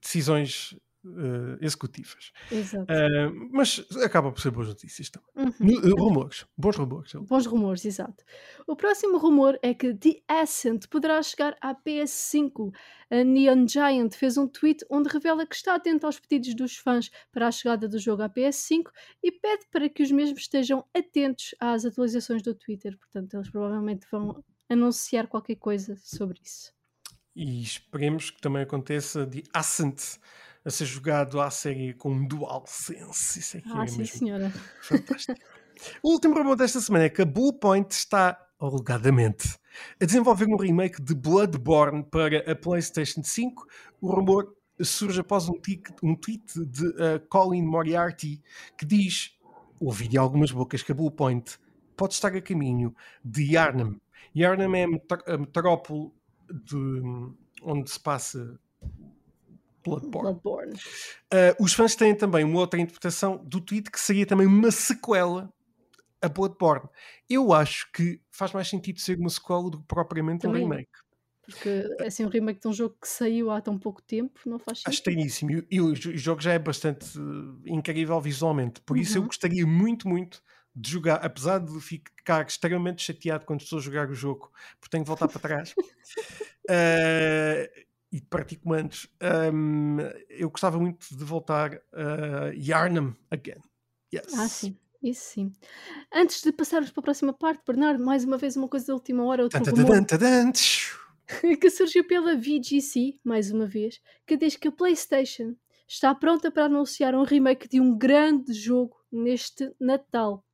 [0.00, 2.32] decisões uh, executivas.
[2.50, 2.92] Exato.
[2.92, 5.28] Uh, mas acaba por ser boas notícias também.
[5.36, 5.94] Uhum.
[5.96, 7.12] rumores, bons rumores.
[7.14, 8.24] Bons rumores, exato.
[8.66, 12.72] O próximo rumor é que The Ascent poderá chegar à PS5.
[13.10, 17.10] A Neon Giant fez um tweet onde revela que está atento aos pedidos dos fãs
[17.30, 18.90] para a chegada do jogo à PS5
[19.22, 22.96] e pede para que os mesmos estejam atentos às atualizações do Twitter.
[22.98, 26.72] Portanto, eles provavelmente vão anunciar qualquer coisa sobre isso.
[27.34, 30.18] E esperemos que também aconteça The Ascent
[30.64, 33.40] a ser jogado à série com DualSense.
[33.40, 34.50] Isso aqui ah, é sim, mesmo senhora.
[34.82, 35.40] fantástico.
[36.02, 39.58] o último rumor desta semana é que a Bluepoint está, alegadamente,
[40.00, 43.66] a desenvolver um remake de Bloodborne para a PlayStation 5.
[44.00, 48.42] O rumor surge após um, tic, um tweet de uh, Colin Moriarty
[48.78, 49.36] que diz:
[49.80, 51.58] ouvi de algumas bocas que a Bluepoint
[51.96, 52.94] pode estar a caminho
[53.24, 54.00] de Yarnam.
[54.34, 56.10] Yarnam é a metrópole
[56.50, 56.76] de,
[57.62, 58.58] onde se passa
[59.84, 60.40] Bloodborne.
[60.42, 60.72] Bloodborne.
[61.32, 65.52] Uh, os fãs têm também uma outra interpretação do tweet que seria também uma sequela
[66.22, 66.88] a Bloodborne.
[67.28, 70.64] Eu acho que faz mais sentido ser uma sequela do que propriamente também.
[70.64, 70.90] um remake.
[71.44, 74.78] Porque assim, um remake de um jogo que saiu há tão pouco tempo não faz
[74.78, 74.88] sentido.
[74.88, 75.50] Acho estranhíssimo.
[75.50, 78.80] E, e o jogo já é bastante uh, incrível visualmente.
[78.82, 79.26] Por isso eu uhum.
[79.26, 80.40] gostaria muito, muito
[80.74, 85.04] de jogar, apesar de ficar extremamente chateado quando estou a jogar o jogo, porque tenho
[85.04, 85.74] que voltar para trás.
[86.70, 89.08] uh, e de praticantes,
[89.52, 89.96] um,
[90.28, 93.60] eu gostava muito de voltar a Yarnam again.
[94.14, 94.38] Yes.
[94.38, 94.76] Ah, sim.
[95.02, 95.52] Isso sim.
[96.14, 99.24] Antes de passarmos para a próxima parte, Bernardo, mais uma vez uma coisa da última
[99.24, 99.42] hora.
[99.42, 99.96] Outro rumor
[101.60, 105.56] que surgiu pela VGC, mais uma vez, que diz que a PlayStation
[105.88, 110.44] está pronta para anunciar um remake de um grande jogo neste Natal.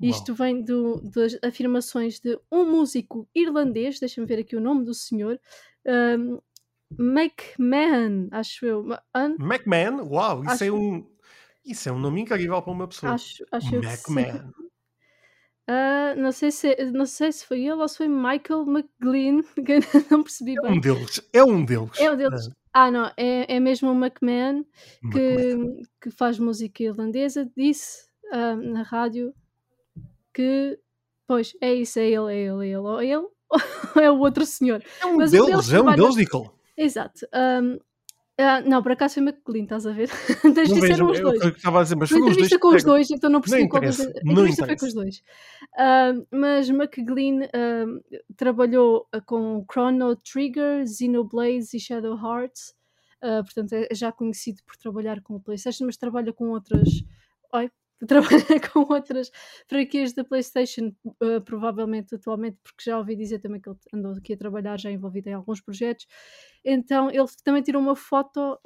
[0.00, 4.94] Isto vem do, das afirmações de um músico irlandês, deixa-me ver aqui o nome do
[4.94, 5.38] senhor,
[5.86, 6.40] um,
[6.98, 8.86] McMahon, acho eu.
[9.14, 9.36] An...
[9.38, 10.06] McMahon?
[10.08, 10.64] Uau, isso acho...
[10.64, 11.06] é um.
[11.64, 13.12] Isso é um nome incrível para uma pessoa.
[13.12, 14.50] Acho, acho McMahon.
[15.68, 19.42] Uh, não, sei se, não sei se foi ele ou se foi Michael McGlynn,
[20.10, 20.72] não percebi é bem.
[20.72, 22.00] Um deles, é um deles.
[22.00, 22.48] É um deles.
[22.72, 24.64] Ah, ah não, é, é mesmo o McMahon
[25.12, 27.48] que, que faz música irlandesa.
[27.56, 29.32] Disse uh, na rádio
[30.34, 30.78] que,
[31.28, 32.76] pois, é isso, é ele, é ele, é ele.
[32.76, 33.28] Ou ele
[33.96, 34.82] ou é o outro senhor.
[35.00, 36.50] É um Mas deles, é um deles, Nicole.
[36.82, 37.26] Exato.
[37.32, 37.80] Um, uh,
[38.38, 40.08] ah, não, por acaso foi McLean, estás a ver?
[40.54, 41.40] Tens de ser os dois.
[41.42, 42.56] Eu estava a dizer, mas foi os dois.
[42.56, 45.22] com os dois, então não percebi qual entrevista foi com os dois.
[45.74, 52.74] Uh, mas McLean uh, trabalhou com Chrono Trigger, Xenoblade e Shadow Hearts.
[53.22, 56.88] Uh, portanto, é já conhecido por trabalhar com o PlayStation, mas trabalha com outras.
[57.54, 57.70] Oi,
[58.06, 59.30] trabalha com outras
[59.66, 64.32] franquias da PlayStation, uh, provavelmente atualmente, porque já ouvi dizer também que ele andou aqui
[64.32, 66.06] a trabalhar, já envolvido em alguns projetos.
[66.64, 68.58] Então ele também tirou uma foto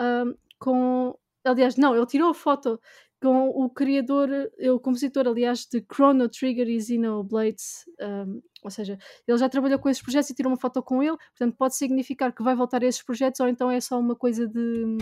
[0.58, 1.16] com.
[1.44, 2.80] Aliás, não, ele tirou a foto
[3.20, 4.28] com o criador,
[4.74, 7.84] o compositor, aliás, de Chrono Trigger e Xenoblades.
[8.00, 11.16] Um, ou seja, ele já trabalhou com esses projetos e tirou uma foto com ele,
[11.16, 14.46] portanto, pode significar que vai voltar a esses projetos ou então é só uma coisa
[14.46, 14.96] de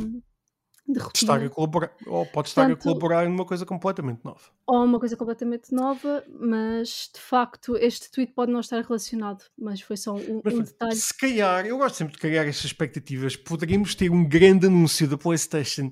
[0.87, 1.35] de rotina.
[1.35, 4.41] Estar a colaborar, ou pode estar Portanto, a colaborar numa coisa completamente nova.
[4.67, 9.81] Ou uma coisa completamente nova, mas de facto este tweet pode não estar relacionado, mas
[9.81, 10.97] foi só um, mas, um detalhe.
[10.97, 15.17] Se calhar, eu gosto sempre de criar estas expectativas, poderíamos ter um grande anúncio da
[15.17, 15.91] PlayStation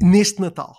[0.00, 0.74] neste Natal.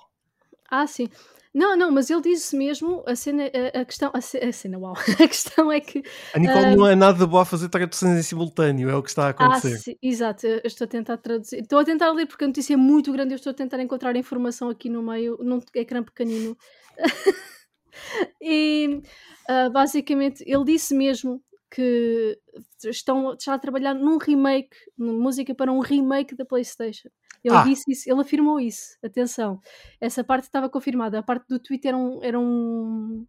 [0.70, 1.10] Ah, sim.
[1.56, 4.94] Não, não, mas ele disse mesmo a cena, a, a questão, a, a, cena, uau,
[5.24, 6.04] a questão é que.
[6.34, 9.28] A Nicole não é nada boa a fazer traduções em simultâneo, é o que está
[9.28, 9.76] a acontecer.
[9.76, 11.62] Ah, sim, exato, eu estou a tentar traduzir.
[11.62, 14.18] Estou a tentar ler porque a notícia é muito grande, eu estou a tentar encontrar
[14.18, 16.58] informação aqui no meio, num ecrã pequenino.
[18.42, 19.02] e
[19.50, 21.42] uh, basicamente ele disse mesmo
[21.72, 22.38] que
[22.84, 27.08] estão já a trabalhar num remake, música para um remake da PlayStation.
[27.46, 27.64] Ele ah.
[27.64, 28.98] disse isso, ele afirmou isso.
[29.04, 29.60] Atenção,
[30.02, 31.20] essa parte estava confirmada.
[31.20, 33.26] A parte do Twitter era um, era um,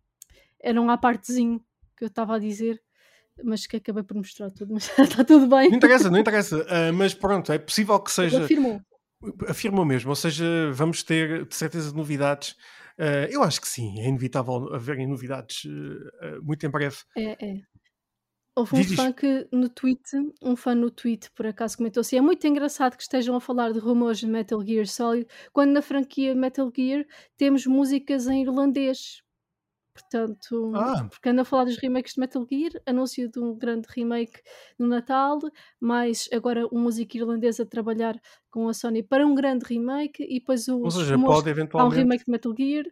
[0.62, 1.60] era um à partezinho
[1.96, 2.80] que eu estava a dizer,
[3.44, 4.72] mas que acabei por mostrar tudo.
[4.98, 5.68] Mas está tudo bem.
[5.68, 6.56] Não interessa, não interessa.
[6.62, 8.36] Uh, mas pronto, é possível que seja.
[8.36, 8.80] Ele afirmou.
[9.48, 12.54] Afirmou mesmo, ou seja, vamos ter de certeza novidades
[12.98, 16.96] Uh, eu acho que sim, é inevitável haverem novidades uh, muito em breve.
[17.14, 17.60] É, é.
[18.56, 20.00] Houve um fã que no tweet,
[20.42, 23.72] um fã no tweet por acaso comentou assim: é muito engraçado que estejam a falar
[23.72, 27.04] de rumores de Metal Gear Solid quando na franquia Metal Gear
[27.36, 29.22] temos músicas em irlandês.
[29.94, 33.86] Portanto, Ah, porque anda a falar dos remakes de Metal Gear, anúncio de um grande
[33.94, 34.42] remake
[34.78, 35.38] no Natal,
[35.80, 38.14] mais agora uma música irlandesa a trabalhar
[38.50, 41.84] com a Sony para um grande remake e depois ou os seja, pode que há
[41.84, 41.94] um eventualmente.
[41.94, 42.84] remake de Metal Gear.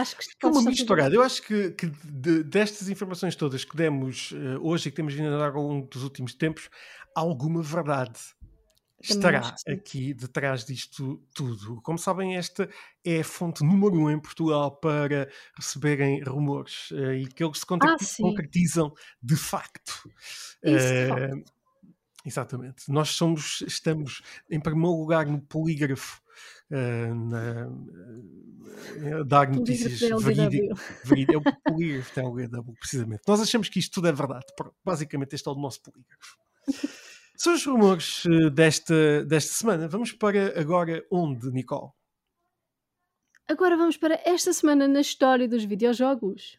[0.00, 1.14] Acho que É uma misturada.
[1.14, 5.14] Eu acho que, que de- destas informações todas que demos eh, hoje e que temos
[5.14, 6.68] vindo a dar ao longo dos últimos tempos,
[7.14, 8.18] alguma verdade
[9.00, 11.80] estará aqui detrás disto tudo.
[11.82, 12.68] Como sabem, esta
[13.04, 17.64] é a fonte número um em Portugal para receberem rumores eh, e que eles se
[17.80, 20.10] Ah, concretizam de facto.
[20.64, 21.52] isso de Eh, facto.
[22.24, 22.90] Exatamente.
[22.90, 26.20] Nós somos, estamos em primeiro lugar no polígrafo
[26.70, 27.68] na,
[28.96, 30.78] eh, a dar Polígrafo notícias verídicas.
[31.28, 33.22] É o polígrafo da LGW, precisamente.
[33.26, 34.44] Nós achamos que isto tudo é verdade.
[34.84, 36.36] Basicamente, este é o nosso polígrafo.
[37.36, 39.88] São os rumores eh, desta, desta semana.
[39.88, 41.90] Vamos para agora onde, Nicole?
[43.46, 46.58] Agora vamos para esta semana na história dos videojogos.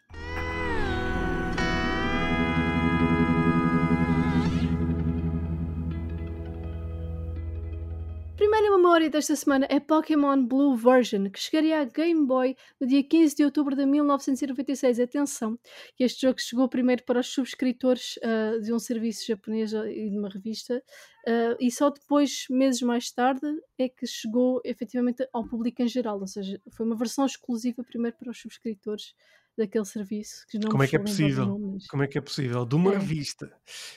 [8.60, 13.02] Primeira memória desta semana é Pokémon Blue Version, que chegaria a Game Boy no dia
[13.02, 15.00] 15 de outubro de 1996.
[15.00, 15.58] Atenção,
[15.96, 20.18] que este jogo chegou primeiro para os subscritores ah, de um serviço japonês e de
[20.18, 20.84] uma revista,
[21.26, 26.20] ah, e só depois, meses mais tarde, é que chegou efetivamente ao público em geral.
[26.20, 29.16] Ou seja, foi uma versão exclusiva primeiro para os subscritores
[29.60, 31.46] daquele serviço, que não Como é que é possível?
[31.46, 32.66] nome, mas Como é que é possível?
[32.66, 32.98] De uma é.
[32.98, 33.52] revista.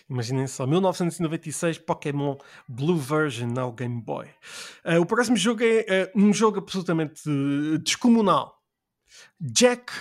[0.08, 2.36] Imaginem só, 1996, Pokémon
[2.68, 4.28] Blue Version ao Game Boy.
[4.84, 7.22] Ah, o próximo jogo é ah, um jogo absolutamente
[7.82, 8.60] descomunal.
[9.40, 9.92] Jack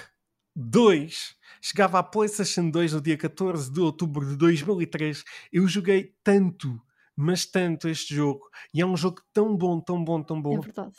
[0.56, 5.24] 2 chegava à PlayStation 2 no dia 14 de outubro de 2003.
[5.54, 6.82] Eu joguei tanto,
[7.16, 8.50] mas tanto este jogo.
[8.74, 10.60] E é um jogo tão bom, tão bom, tão É bom.
[10.60, 10.96] verdade.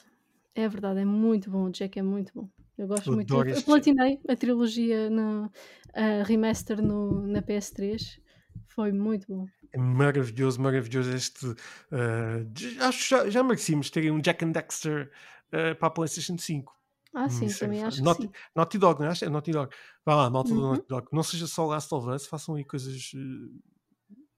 [0.54, 1.64] É verdade, é muito bom.
[1.64, 2.48] O Jack é muito bom.
[2.78, 3.34] Eu gosto Eu muito.
[3.34, 5.50] Eu, eu platinei a trilogia no,
[5.94, 8.20] a remaster no, na PS3.
[8.68, 9.46] Foi muito bom.
[9.72, 11.46] É maravilhoso, maravilhoso este.
[11.90, 15.10] ah, j- acho que já, já merecíamos ter um Jack and Dexter
[15.52, 16.72] ah, para a PlayStation 5.
[17.14, 18.30] Ah, sim, Isso é também acho que Naughty, sim.
[18.56, 19.12] Naughty Dog, não é?
[19.22, 19.74] É Naughty Dog.
[20.04, 20.68] Vá lá, malta do Uhum.
[20.68, 21.08] Naughty Dog.
[21.12, 23.12] Não seja só Last of Us, façam aí coisas.
[23.14, 23.72] eh,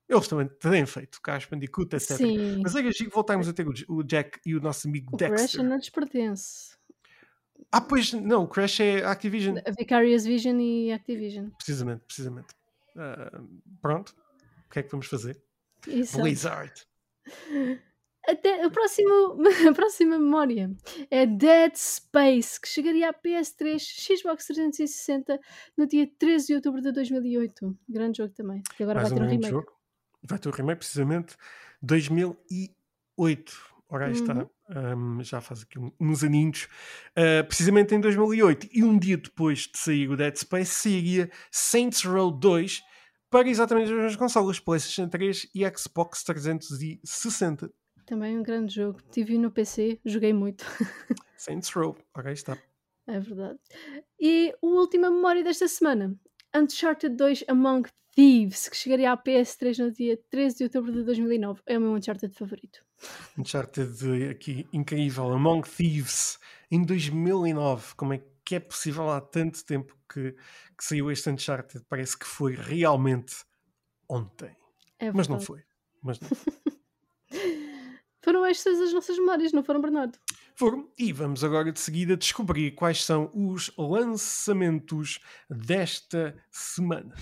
[0.09, 2.17] Eles também têm feito, Crash Bandicoot, etc.
[2.19, 5.31] Sim, Mas era giro voltarmos a ter o, Jack e o nosso amigo o Crash
[5.53, 5.63] Dexter.
[5.65, 6.74] não lhes pertence.
[7.73, 9.59] Ah, pois não, o Crash é Activision.
[9.67, 11.49] A Vicarious Vision e Activision.
[11.57, 12.49] Precisamente, precisamente.
[12.97, 13.41] Ah,
[13.81, 14.15] pronto,
[14.67, 15.43] o que é que vamos fazer?
[15.87, 16.23] Exato.
[16.23, 16.73] Blizzard.
[18.27, 19.37] Até o próximo,
[19.71, 20.71] a próxima memória
[21.11, 25.39] é Dead Space, que chegaria à PS3, Xbox 360
[25.77, 27.79] no dia 13 de outubro de 2008.
[27.87, 29.51] Grande jogo também, que agora Mais vai um ter um remake.
[29.51, 29.73] jogo.
[30.23, 31.37] Vai ter o remake precisamente
[31.83, 33.74] 2008.
[33.95, 34.17] Ora, aí Uhum.
[34.21, 34.47] está.
[34.71, 36.67] Ahm, já faz aqui um- uns aninhos.
[37.15, 38.67] Ah, precisamente em 2008.
[38.73, 42.83] E um dia depois de sair o Dead Space, sairia Saints Row 2
[43.31, 47.71] para exatamente as mesmas consolas, PlayStation 3 e Xbox 360.
[48.05, 49.01] Também um grande jogo.
[49.13, 50.65] Tive no PC, joguei muito.
[51.37, 51.97] Saints Row.
[52.17, 52.59] Ora, aí está.
[53.07, 53.59] É verdade.
[54.19, 56.15] E a última memória desta semana:
[56.55, 61.61] Uncharted 2 Among Thieves, que chegaria à PS3 no dia 13 de outubro de 2009.
[61.67, 62.85] É o meu Uncharted favorito.
[63.37, 65.33] Uncharted aqui, incrível.
[65.33, 66.39] Among Thieves,
[66.71, 67.95] em 2009.
[67.97, 71.85] Como é que é possível há tanto tempo que, que saiu este Uncharted?
[71.89, 73.35] Parece que foi realmente
[74.09, 74.55] ontem.
[74.99, 75.65] É Mas não foi.
[76.01, 76.29] Mas não.
[78.23, 80.19] Foram estas as nossas memórias, não foram, Bernardo?
[80.55, 80.89] Foram.
[80.99, 87.15] E vamos agora de seguida descobrir quais são os lançamentos desta semana.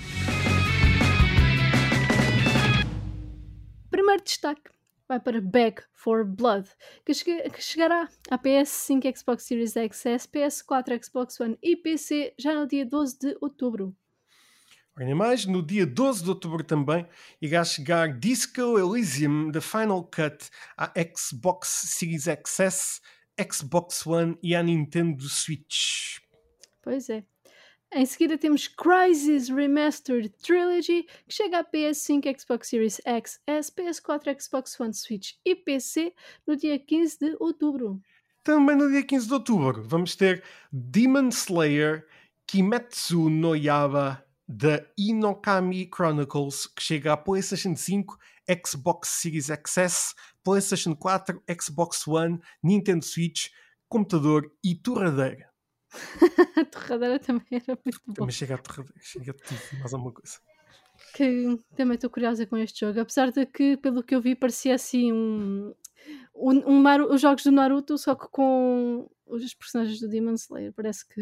[4.23, 4.71] Primeiro destaque
[5.09, 6.69] vai para Back for Blood,
[7.05, 12.55] que, chega- que chegará à PS5, Xbox Series XS, PS4, Xbox One e PC já
[12.55, 13.95] no dia 12 de outubro.
[14.97, 17.07] Nem mais, no dia 12 de outubro também
[17.41, 23.01] irá chegar Disco Elysium The Final Cut à Xbox Series XS,
[23.51, 26.21] Xbox One e à Nintendo Switch.
[26.83, 27.25] Pois é.
[27.95, 34.81] Em seguida temos Crysis Remastered Trilogy, que chega à PS5, Xbox Series XS, PS4, Xbox
[34.81, 36.15] One, Switch e PC
[36.47, 38.01] no dia 15 de outubro.
[38.43, 42.07] Também no dia 15 de outubro vamos ter Demon Slayer
[42.47, 48.19] Kimetsu no Yaba da Inokami Chronicles, que chega à PlayStation 5,
[48.65, 53.51] Xbox Series XS, PlayStation 4, Xbox One, Nintendo Switch,
[53.87, 55.52] computador e torradeira.
[56.57, 58.15] A torradeira também era muito bom.
[58.15, 60.39] Também chega a torradeira, chega a tudo, mais alguma coisa.
[61.15, 63.01] Que também estou curiosa com este jogo.
[63.01, 65.75] Apesar de que, pelo que eu vi, parecia assim um.
[66.35, 70.73] um, um os jogos do Naruto, só que com os personagens do Demon Slayer.
[70.73, 71.21] Parece que.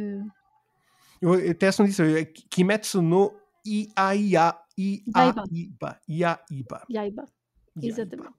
[1.21, 3.33] Eu até não disse, é Kimetsu no
[3.67, 5.45] Iaiya Yaiba.
[5.51, 6.01] Iaiba.
[6.09, 6.87] Iaiba.
[6.91, 7.25] Yaiba.
[7.83, 8.35] Exatamente.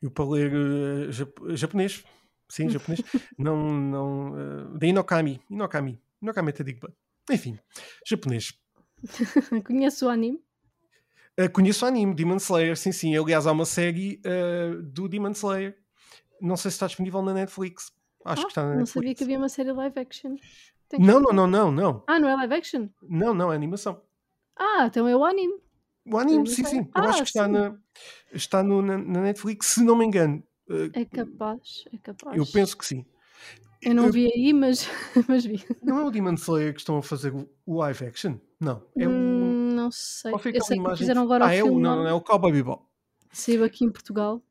[0.00, 2.04] Eu para ler jap- japonês,
[2.50, 3.00] sim, japonês,
[3.38, 4.32] não, não,
[4.74, 6.88] uh, da Inokami, Inokami, Inokami até digo.
[7.30, 7.58] Enfim,
[8.06, 8.52] japonês.
[9.64, 10.38] Conheço o anime.
[11.40, 13.16] Uh, conheço o anime, Demon Slayer, sim, sim.
[13.16, 15.78] Aliás, há uma série uh, do Demon Slayer.
[16.40, 17.92] Não sei se está disponível na Netflix.
[18.24, 18.92] Acho Ah, que está na não Netflix.
[18.92, 20.36] sabia que havia uma série live action.
[20.88, 22.04] Tem que- Não, não, não, não, não.
[22.06, 22.88] Ah, não é live action?
[23.02, 24.02] Não, não, é animação.
[24.58, 25.54] Ah, então é o anime.
[26.04, 26.78] O anime, não sim, sim.
[26.78, 27.52] Eu Ah, acho que está, sim.
[27.52, 27.78] na,
[28.32, 30.42] está no, na, na Netflix, se não me engano.
[30.70, 32.36] Uh, É capaz, é capaz.
[32.36, 33.04] eu penso que sim.
[33.82, 34.86] Eu não vi aí, mas,
[35.26, 35.64] mas vi.
[35.82, 38.38] Não é o Demon Slayer que estão a fazer o, live action?
[38.60, 38.86] Não.
[38.96, 39.10] É o.
[39.10, 40.32] Hum, não sei.
[40.32, 41.82] Eu sei que fizeram agora ah, o é o, filme.
[41.82, 42.84] não, não, é o Cowboy Bebop.
[43.32, 44.42] Saiu aqui em Portugal.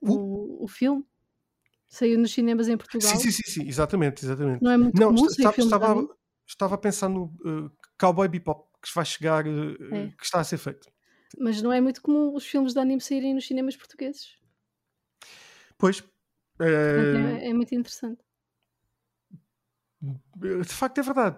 [0.00, 1.04] O- O, o filme.
[1.88, 3.10] Saiu nos cinemas em Portugal.
[3.10, 4.62] Sim, sim, sim, sim, exatamente, exatamente.
[4.62, 6.08] Não é muito Não, comum de estava,
[6.46, 10.06] estava a pensar no uh, Cowboy Bebop que vai chegar, uh, É.
[10.16, 10.86] que está a ser feito.
[11.38, 14.38] Mas não é muito comum os filmes de anime saírem nos cinemas portugueses.
[15.80, 16.04] Pois,
[16.60, 18.22] é, é muito interessante.
[20.00, 21.36] de facto é verdade.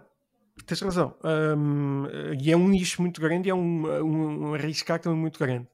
[0.67, 1.17] Tens razão.
[1.57, 2.05] Um,
[2.39, 5.67] e é um nicho muito grande e é um, um, um arriscar também muito grande.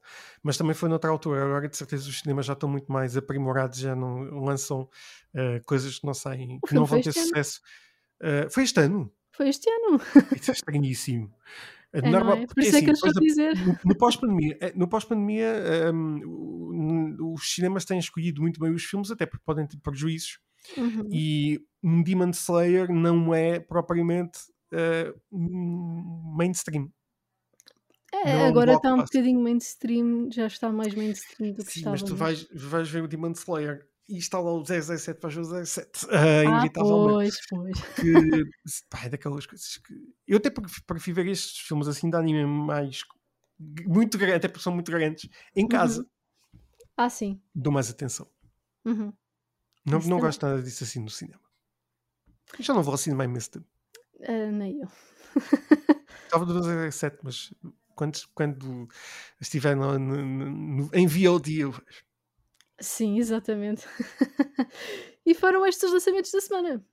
[0.42, 1.44] Mas também foi noutra altura.
[1.44, 4.82] Agora, de certeza, os cinemas já estão muito mais aprimorados, já não lançam
[5.34, 7.60] uh, coisas que não saem, que não vão ter sucesso.
[8.22, 9.12] Uh, foi este ano.
[9.32, 10.00] Foi este ano.
[10.36, 11.34] Isso é estranhíssimo.
[11.92, 12.40] É, não Normal- é?
[12.46, 13.66] Por porque, isso é que eu assim, estou a dizer.
[13.66, 15.54] no, no pós-pandemia, no pós-pandemia
[16.24, 16.72] o-
[17.34, 20.38] os cinemas têm escolhido muito bem os filmes, até porque podem ter prejuízos.
[20.76, 21.08] Uhum.
[21.10, 24.38] E um Demon Slayer não é propriamente
[25.32, 26.90] um mainstream.
[28.12, 31.80] É, não é agora está um bocadinho mainstream, já está mais mainstream do que Sim,
[31.80, 31.92] estava.
[31.92, 35.40] mas tu vais, vais ver o Demon Slayer e está lá o 007, vais ver
[35.42, 36.06] o 007.
[36.10, 37.12] ah, Ah, inevitavelmente.
[37.12, 37.78] pois, pois.
[38.00, 38.44] que
[38.88, 39.94] pá, é daquelas coisas que
[40.26, 43.02] eu até pref- prefiro ver estes filmes assim de anime mais
[43.86, 46.06] muito grandes, até porque são muito grandes, em casa
[46.98, 47.40] Ah, sim.
[47.54, 48.28] dou mais atenção.
[48.84, 49.12] Uhum.
[49.86, 50.20] Não, Isso não também.
[50.20, 51.40] gosto nada disso assim no cinema.
[52.58, 53.66] Já não vou ao cinema há imenso tempo.
[54.22, 54.88] Ah, nem eu.
[56.24, 57.54] Estava do 07, mas
[57.94, 58.88] quando, quando
[59.40, 62.04] estiver no, no, no, em VOD eu vejo.
[62.80, 63.86] Sim, exatamente.
[65.24, 66.84] e foram estes os lançamentos da semana.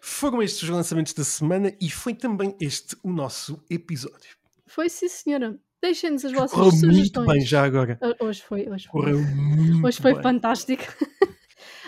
[0.00, 4.36] Foram estes os lançamentos da semana e foi também este o nosso episódio.
[4.66, 5.58] Foi sim, senhora.
[5.82, 7.26] Deixem-nos as vossas Correu muito sugestões.
[7.26, 7.98] bem já agora.
[8.02, 9.00] Ah, Hoje foi, hoje foi.
[9.00, 10.22] Correu muito Hoje foi bem.
[10.22, 10.82] fantástico.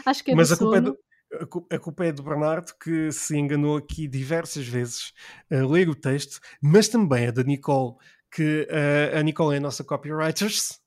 [0.07, 0.99] Acho que é Mas a culpa, é do,
[1.41, 5.13] a, cu- a culpa é do Bernardo, que se enganou aqui diversas vezes
[5.51, 7.95] a ler o texto, mas também a da Nicole,
[8.33, 10.80] que eh, a Nicole é a nossa copywriters.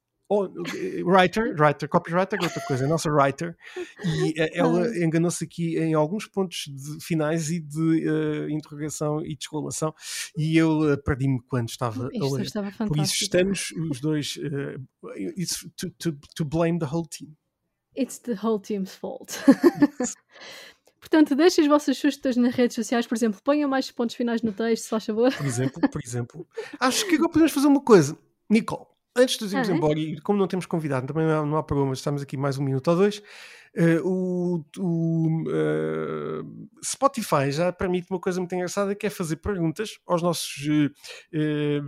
[1.05, 3.55] Writer, writer, copywriter é outra coisa, a nossa writer,
[4.03, 6.65] e eh, ela enganou-se aqui em alguns pontos
[7.01, 9.93] finais e de eh, interrogação e de exclamação,
[10.38, 12.43] e eu eh, perdi-me quando estava a Isto ler.
[12.43, 14.77] estava Por isso estamos os dois eh,
[15.38, 17.36] it's to, to, to blame the whole team.
[17.95, 19.38] It's the whole team's fault.
[20.99, 24.53] Portanto, deixem as vossas sugestões nas redes sociais, por exemplo, ponham mais pontos finais no
[24.53, 25.36] texto, se faz favor.
[25.36, 26.47] por exemplo, por exemplo.
[26.79, 28.17] Acho que agora podemos fazer uma coisa.
[28.49, 28.86] Nicole,
[29.16, 31.64] antes de irmos Ah, embora, e como não temos convidado, também não há, não há
[31.64, 33.22] problema, estamos aqui mais um minuto ou dois.
[33.76, 36.41] eh, o o, eh,
[36.84, 40.68] Spotify já permite uma coisa muito engraçada que é fazer perguntas aos nossos
[41.34, 41.82] eh,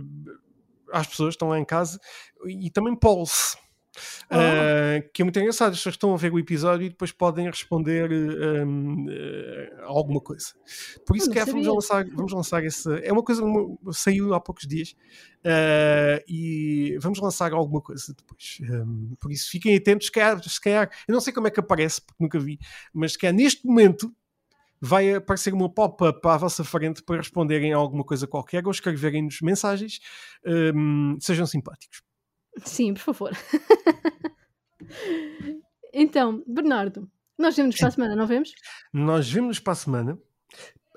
[0.92, 1.98] às pessoas que estão lá em casa
[2.46, 3.56] e também polls.
[4.30, 4.34] Oh.
[4.34, 7.46] eh, que é muito engraçado, as pessoas estão a ver o episódio e depois podem
[7.46, 10.48] responder um, eh, alguma coisa.
[11.06, 12.88] Por isso que é, vamos lançar, vamos lançar esse.
[13.02, 14.94] É uma coisa que saiu há poucos dias
[15.44, 18.58] eh, e vamos lançar alguma coisa depois.
[18.62, 21.60] Um, por isso fiquem atentos, se calhar, se calhar, eu não sei como é que
[21.60, 22.58] aparece, porque nunca vi,
[22.92, 24.12] mas se calhar neste momento
[24.80, 29.40] vai aparecer uma pop-up à vossa frente para responderem a alguma coisa qualquer ou escreverem-nos
[29.40, 30.00] mensagens.
[30.44, 32.02] Um, sejam simpáticos.
[32.64, 33.32] Sim, por favor.
[35.92, 38.52] então, Bernardo, nós vemos para a semana, não vemos?
[38.92, 40.18] Nós vemos para a semana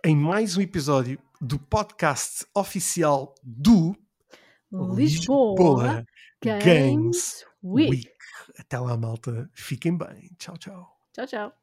[0.04, 3.96] em mais um episódio do podcast oficial do
[4.72, 6.06] Lisboa,
[6.42, 7.92] Games, Games Week.
[7.92, 8.12] Week.
[8.58, 9.50] Até lá, malta.
[9.54, 10.30] Fiquem bem.
[10.38, 10.98] Tchau, tchau.
[11.14, 11.59] Tchau, tchau.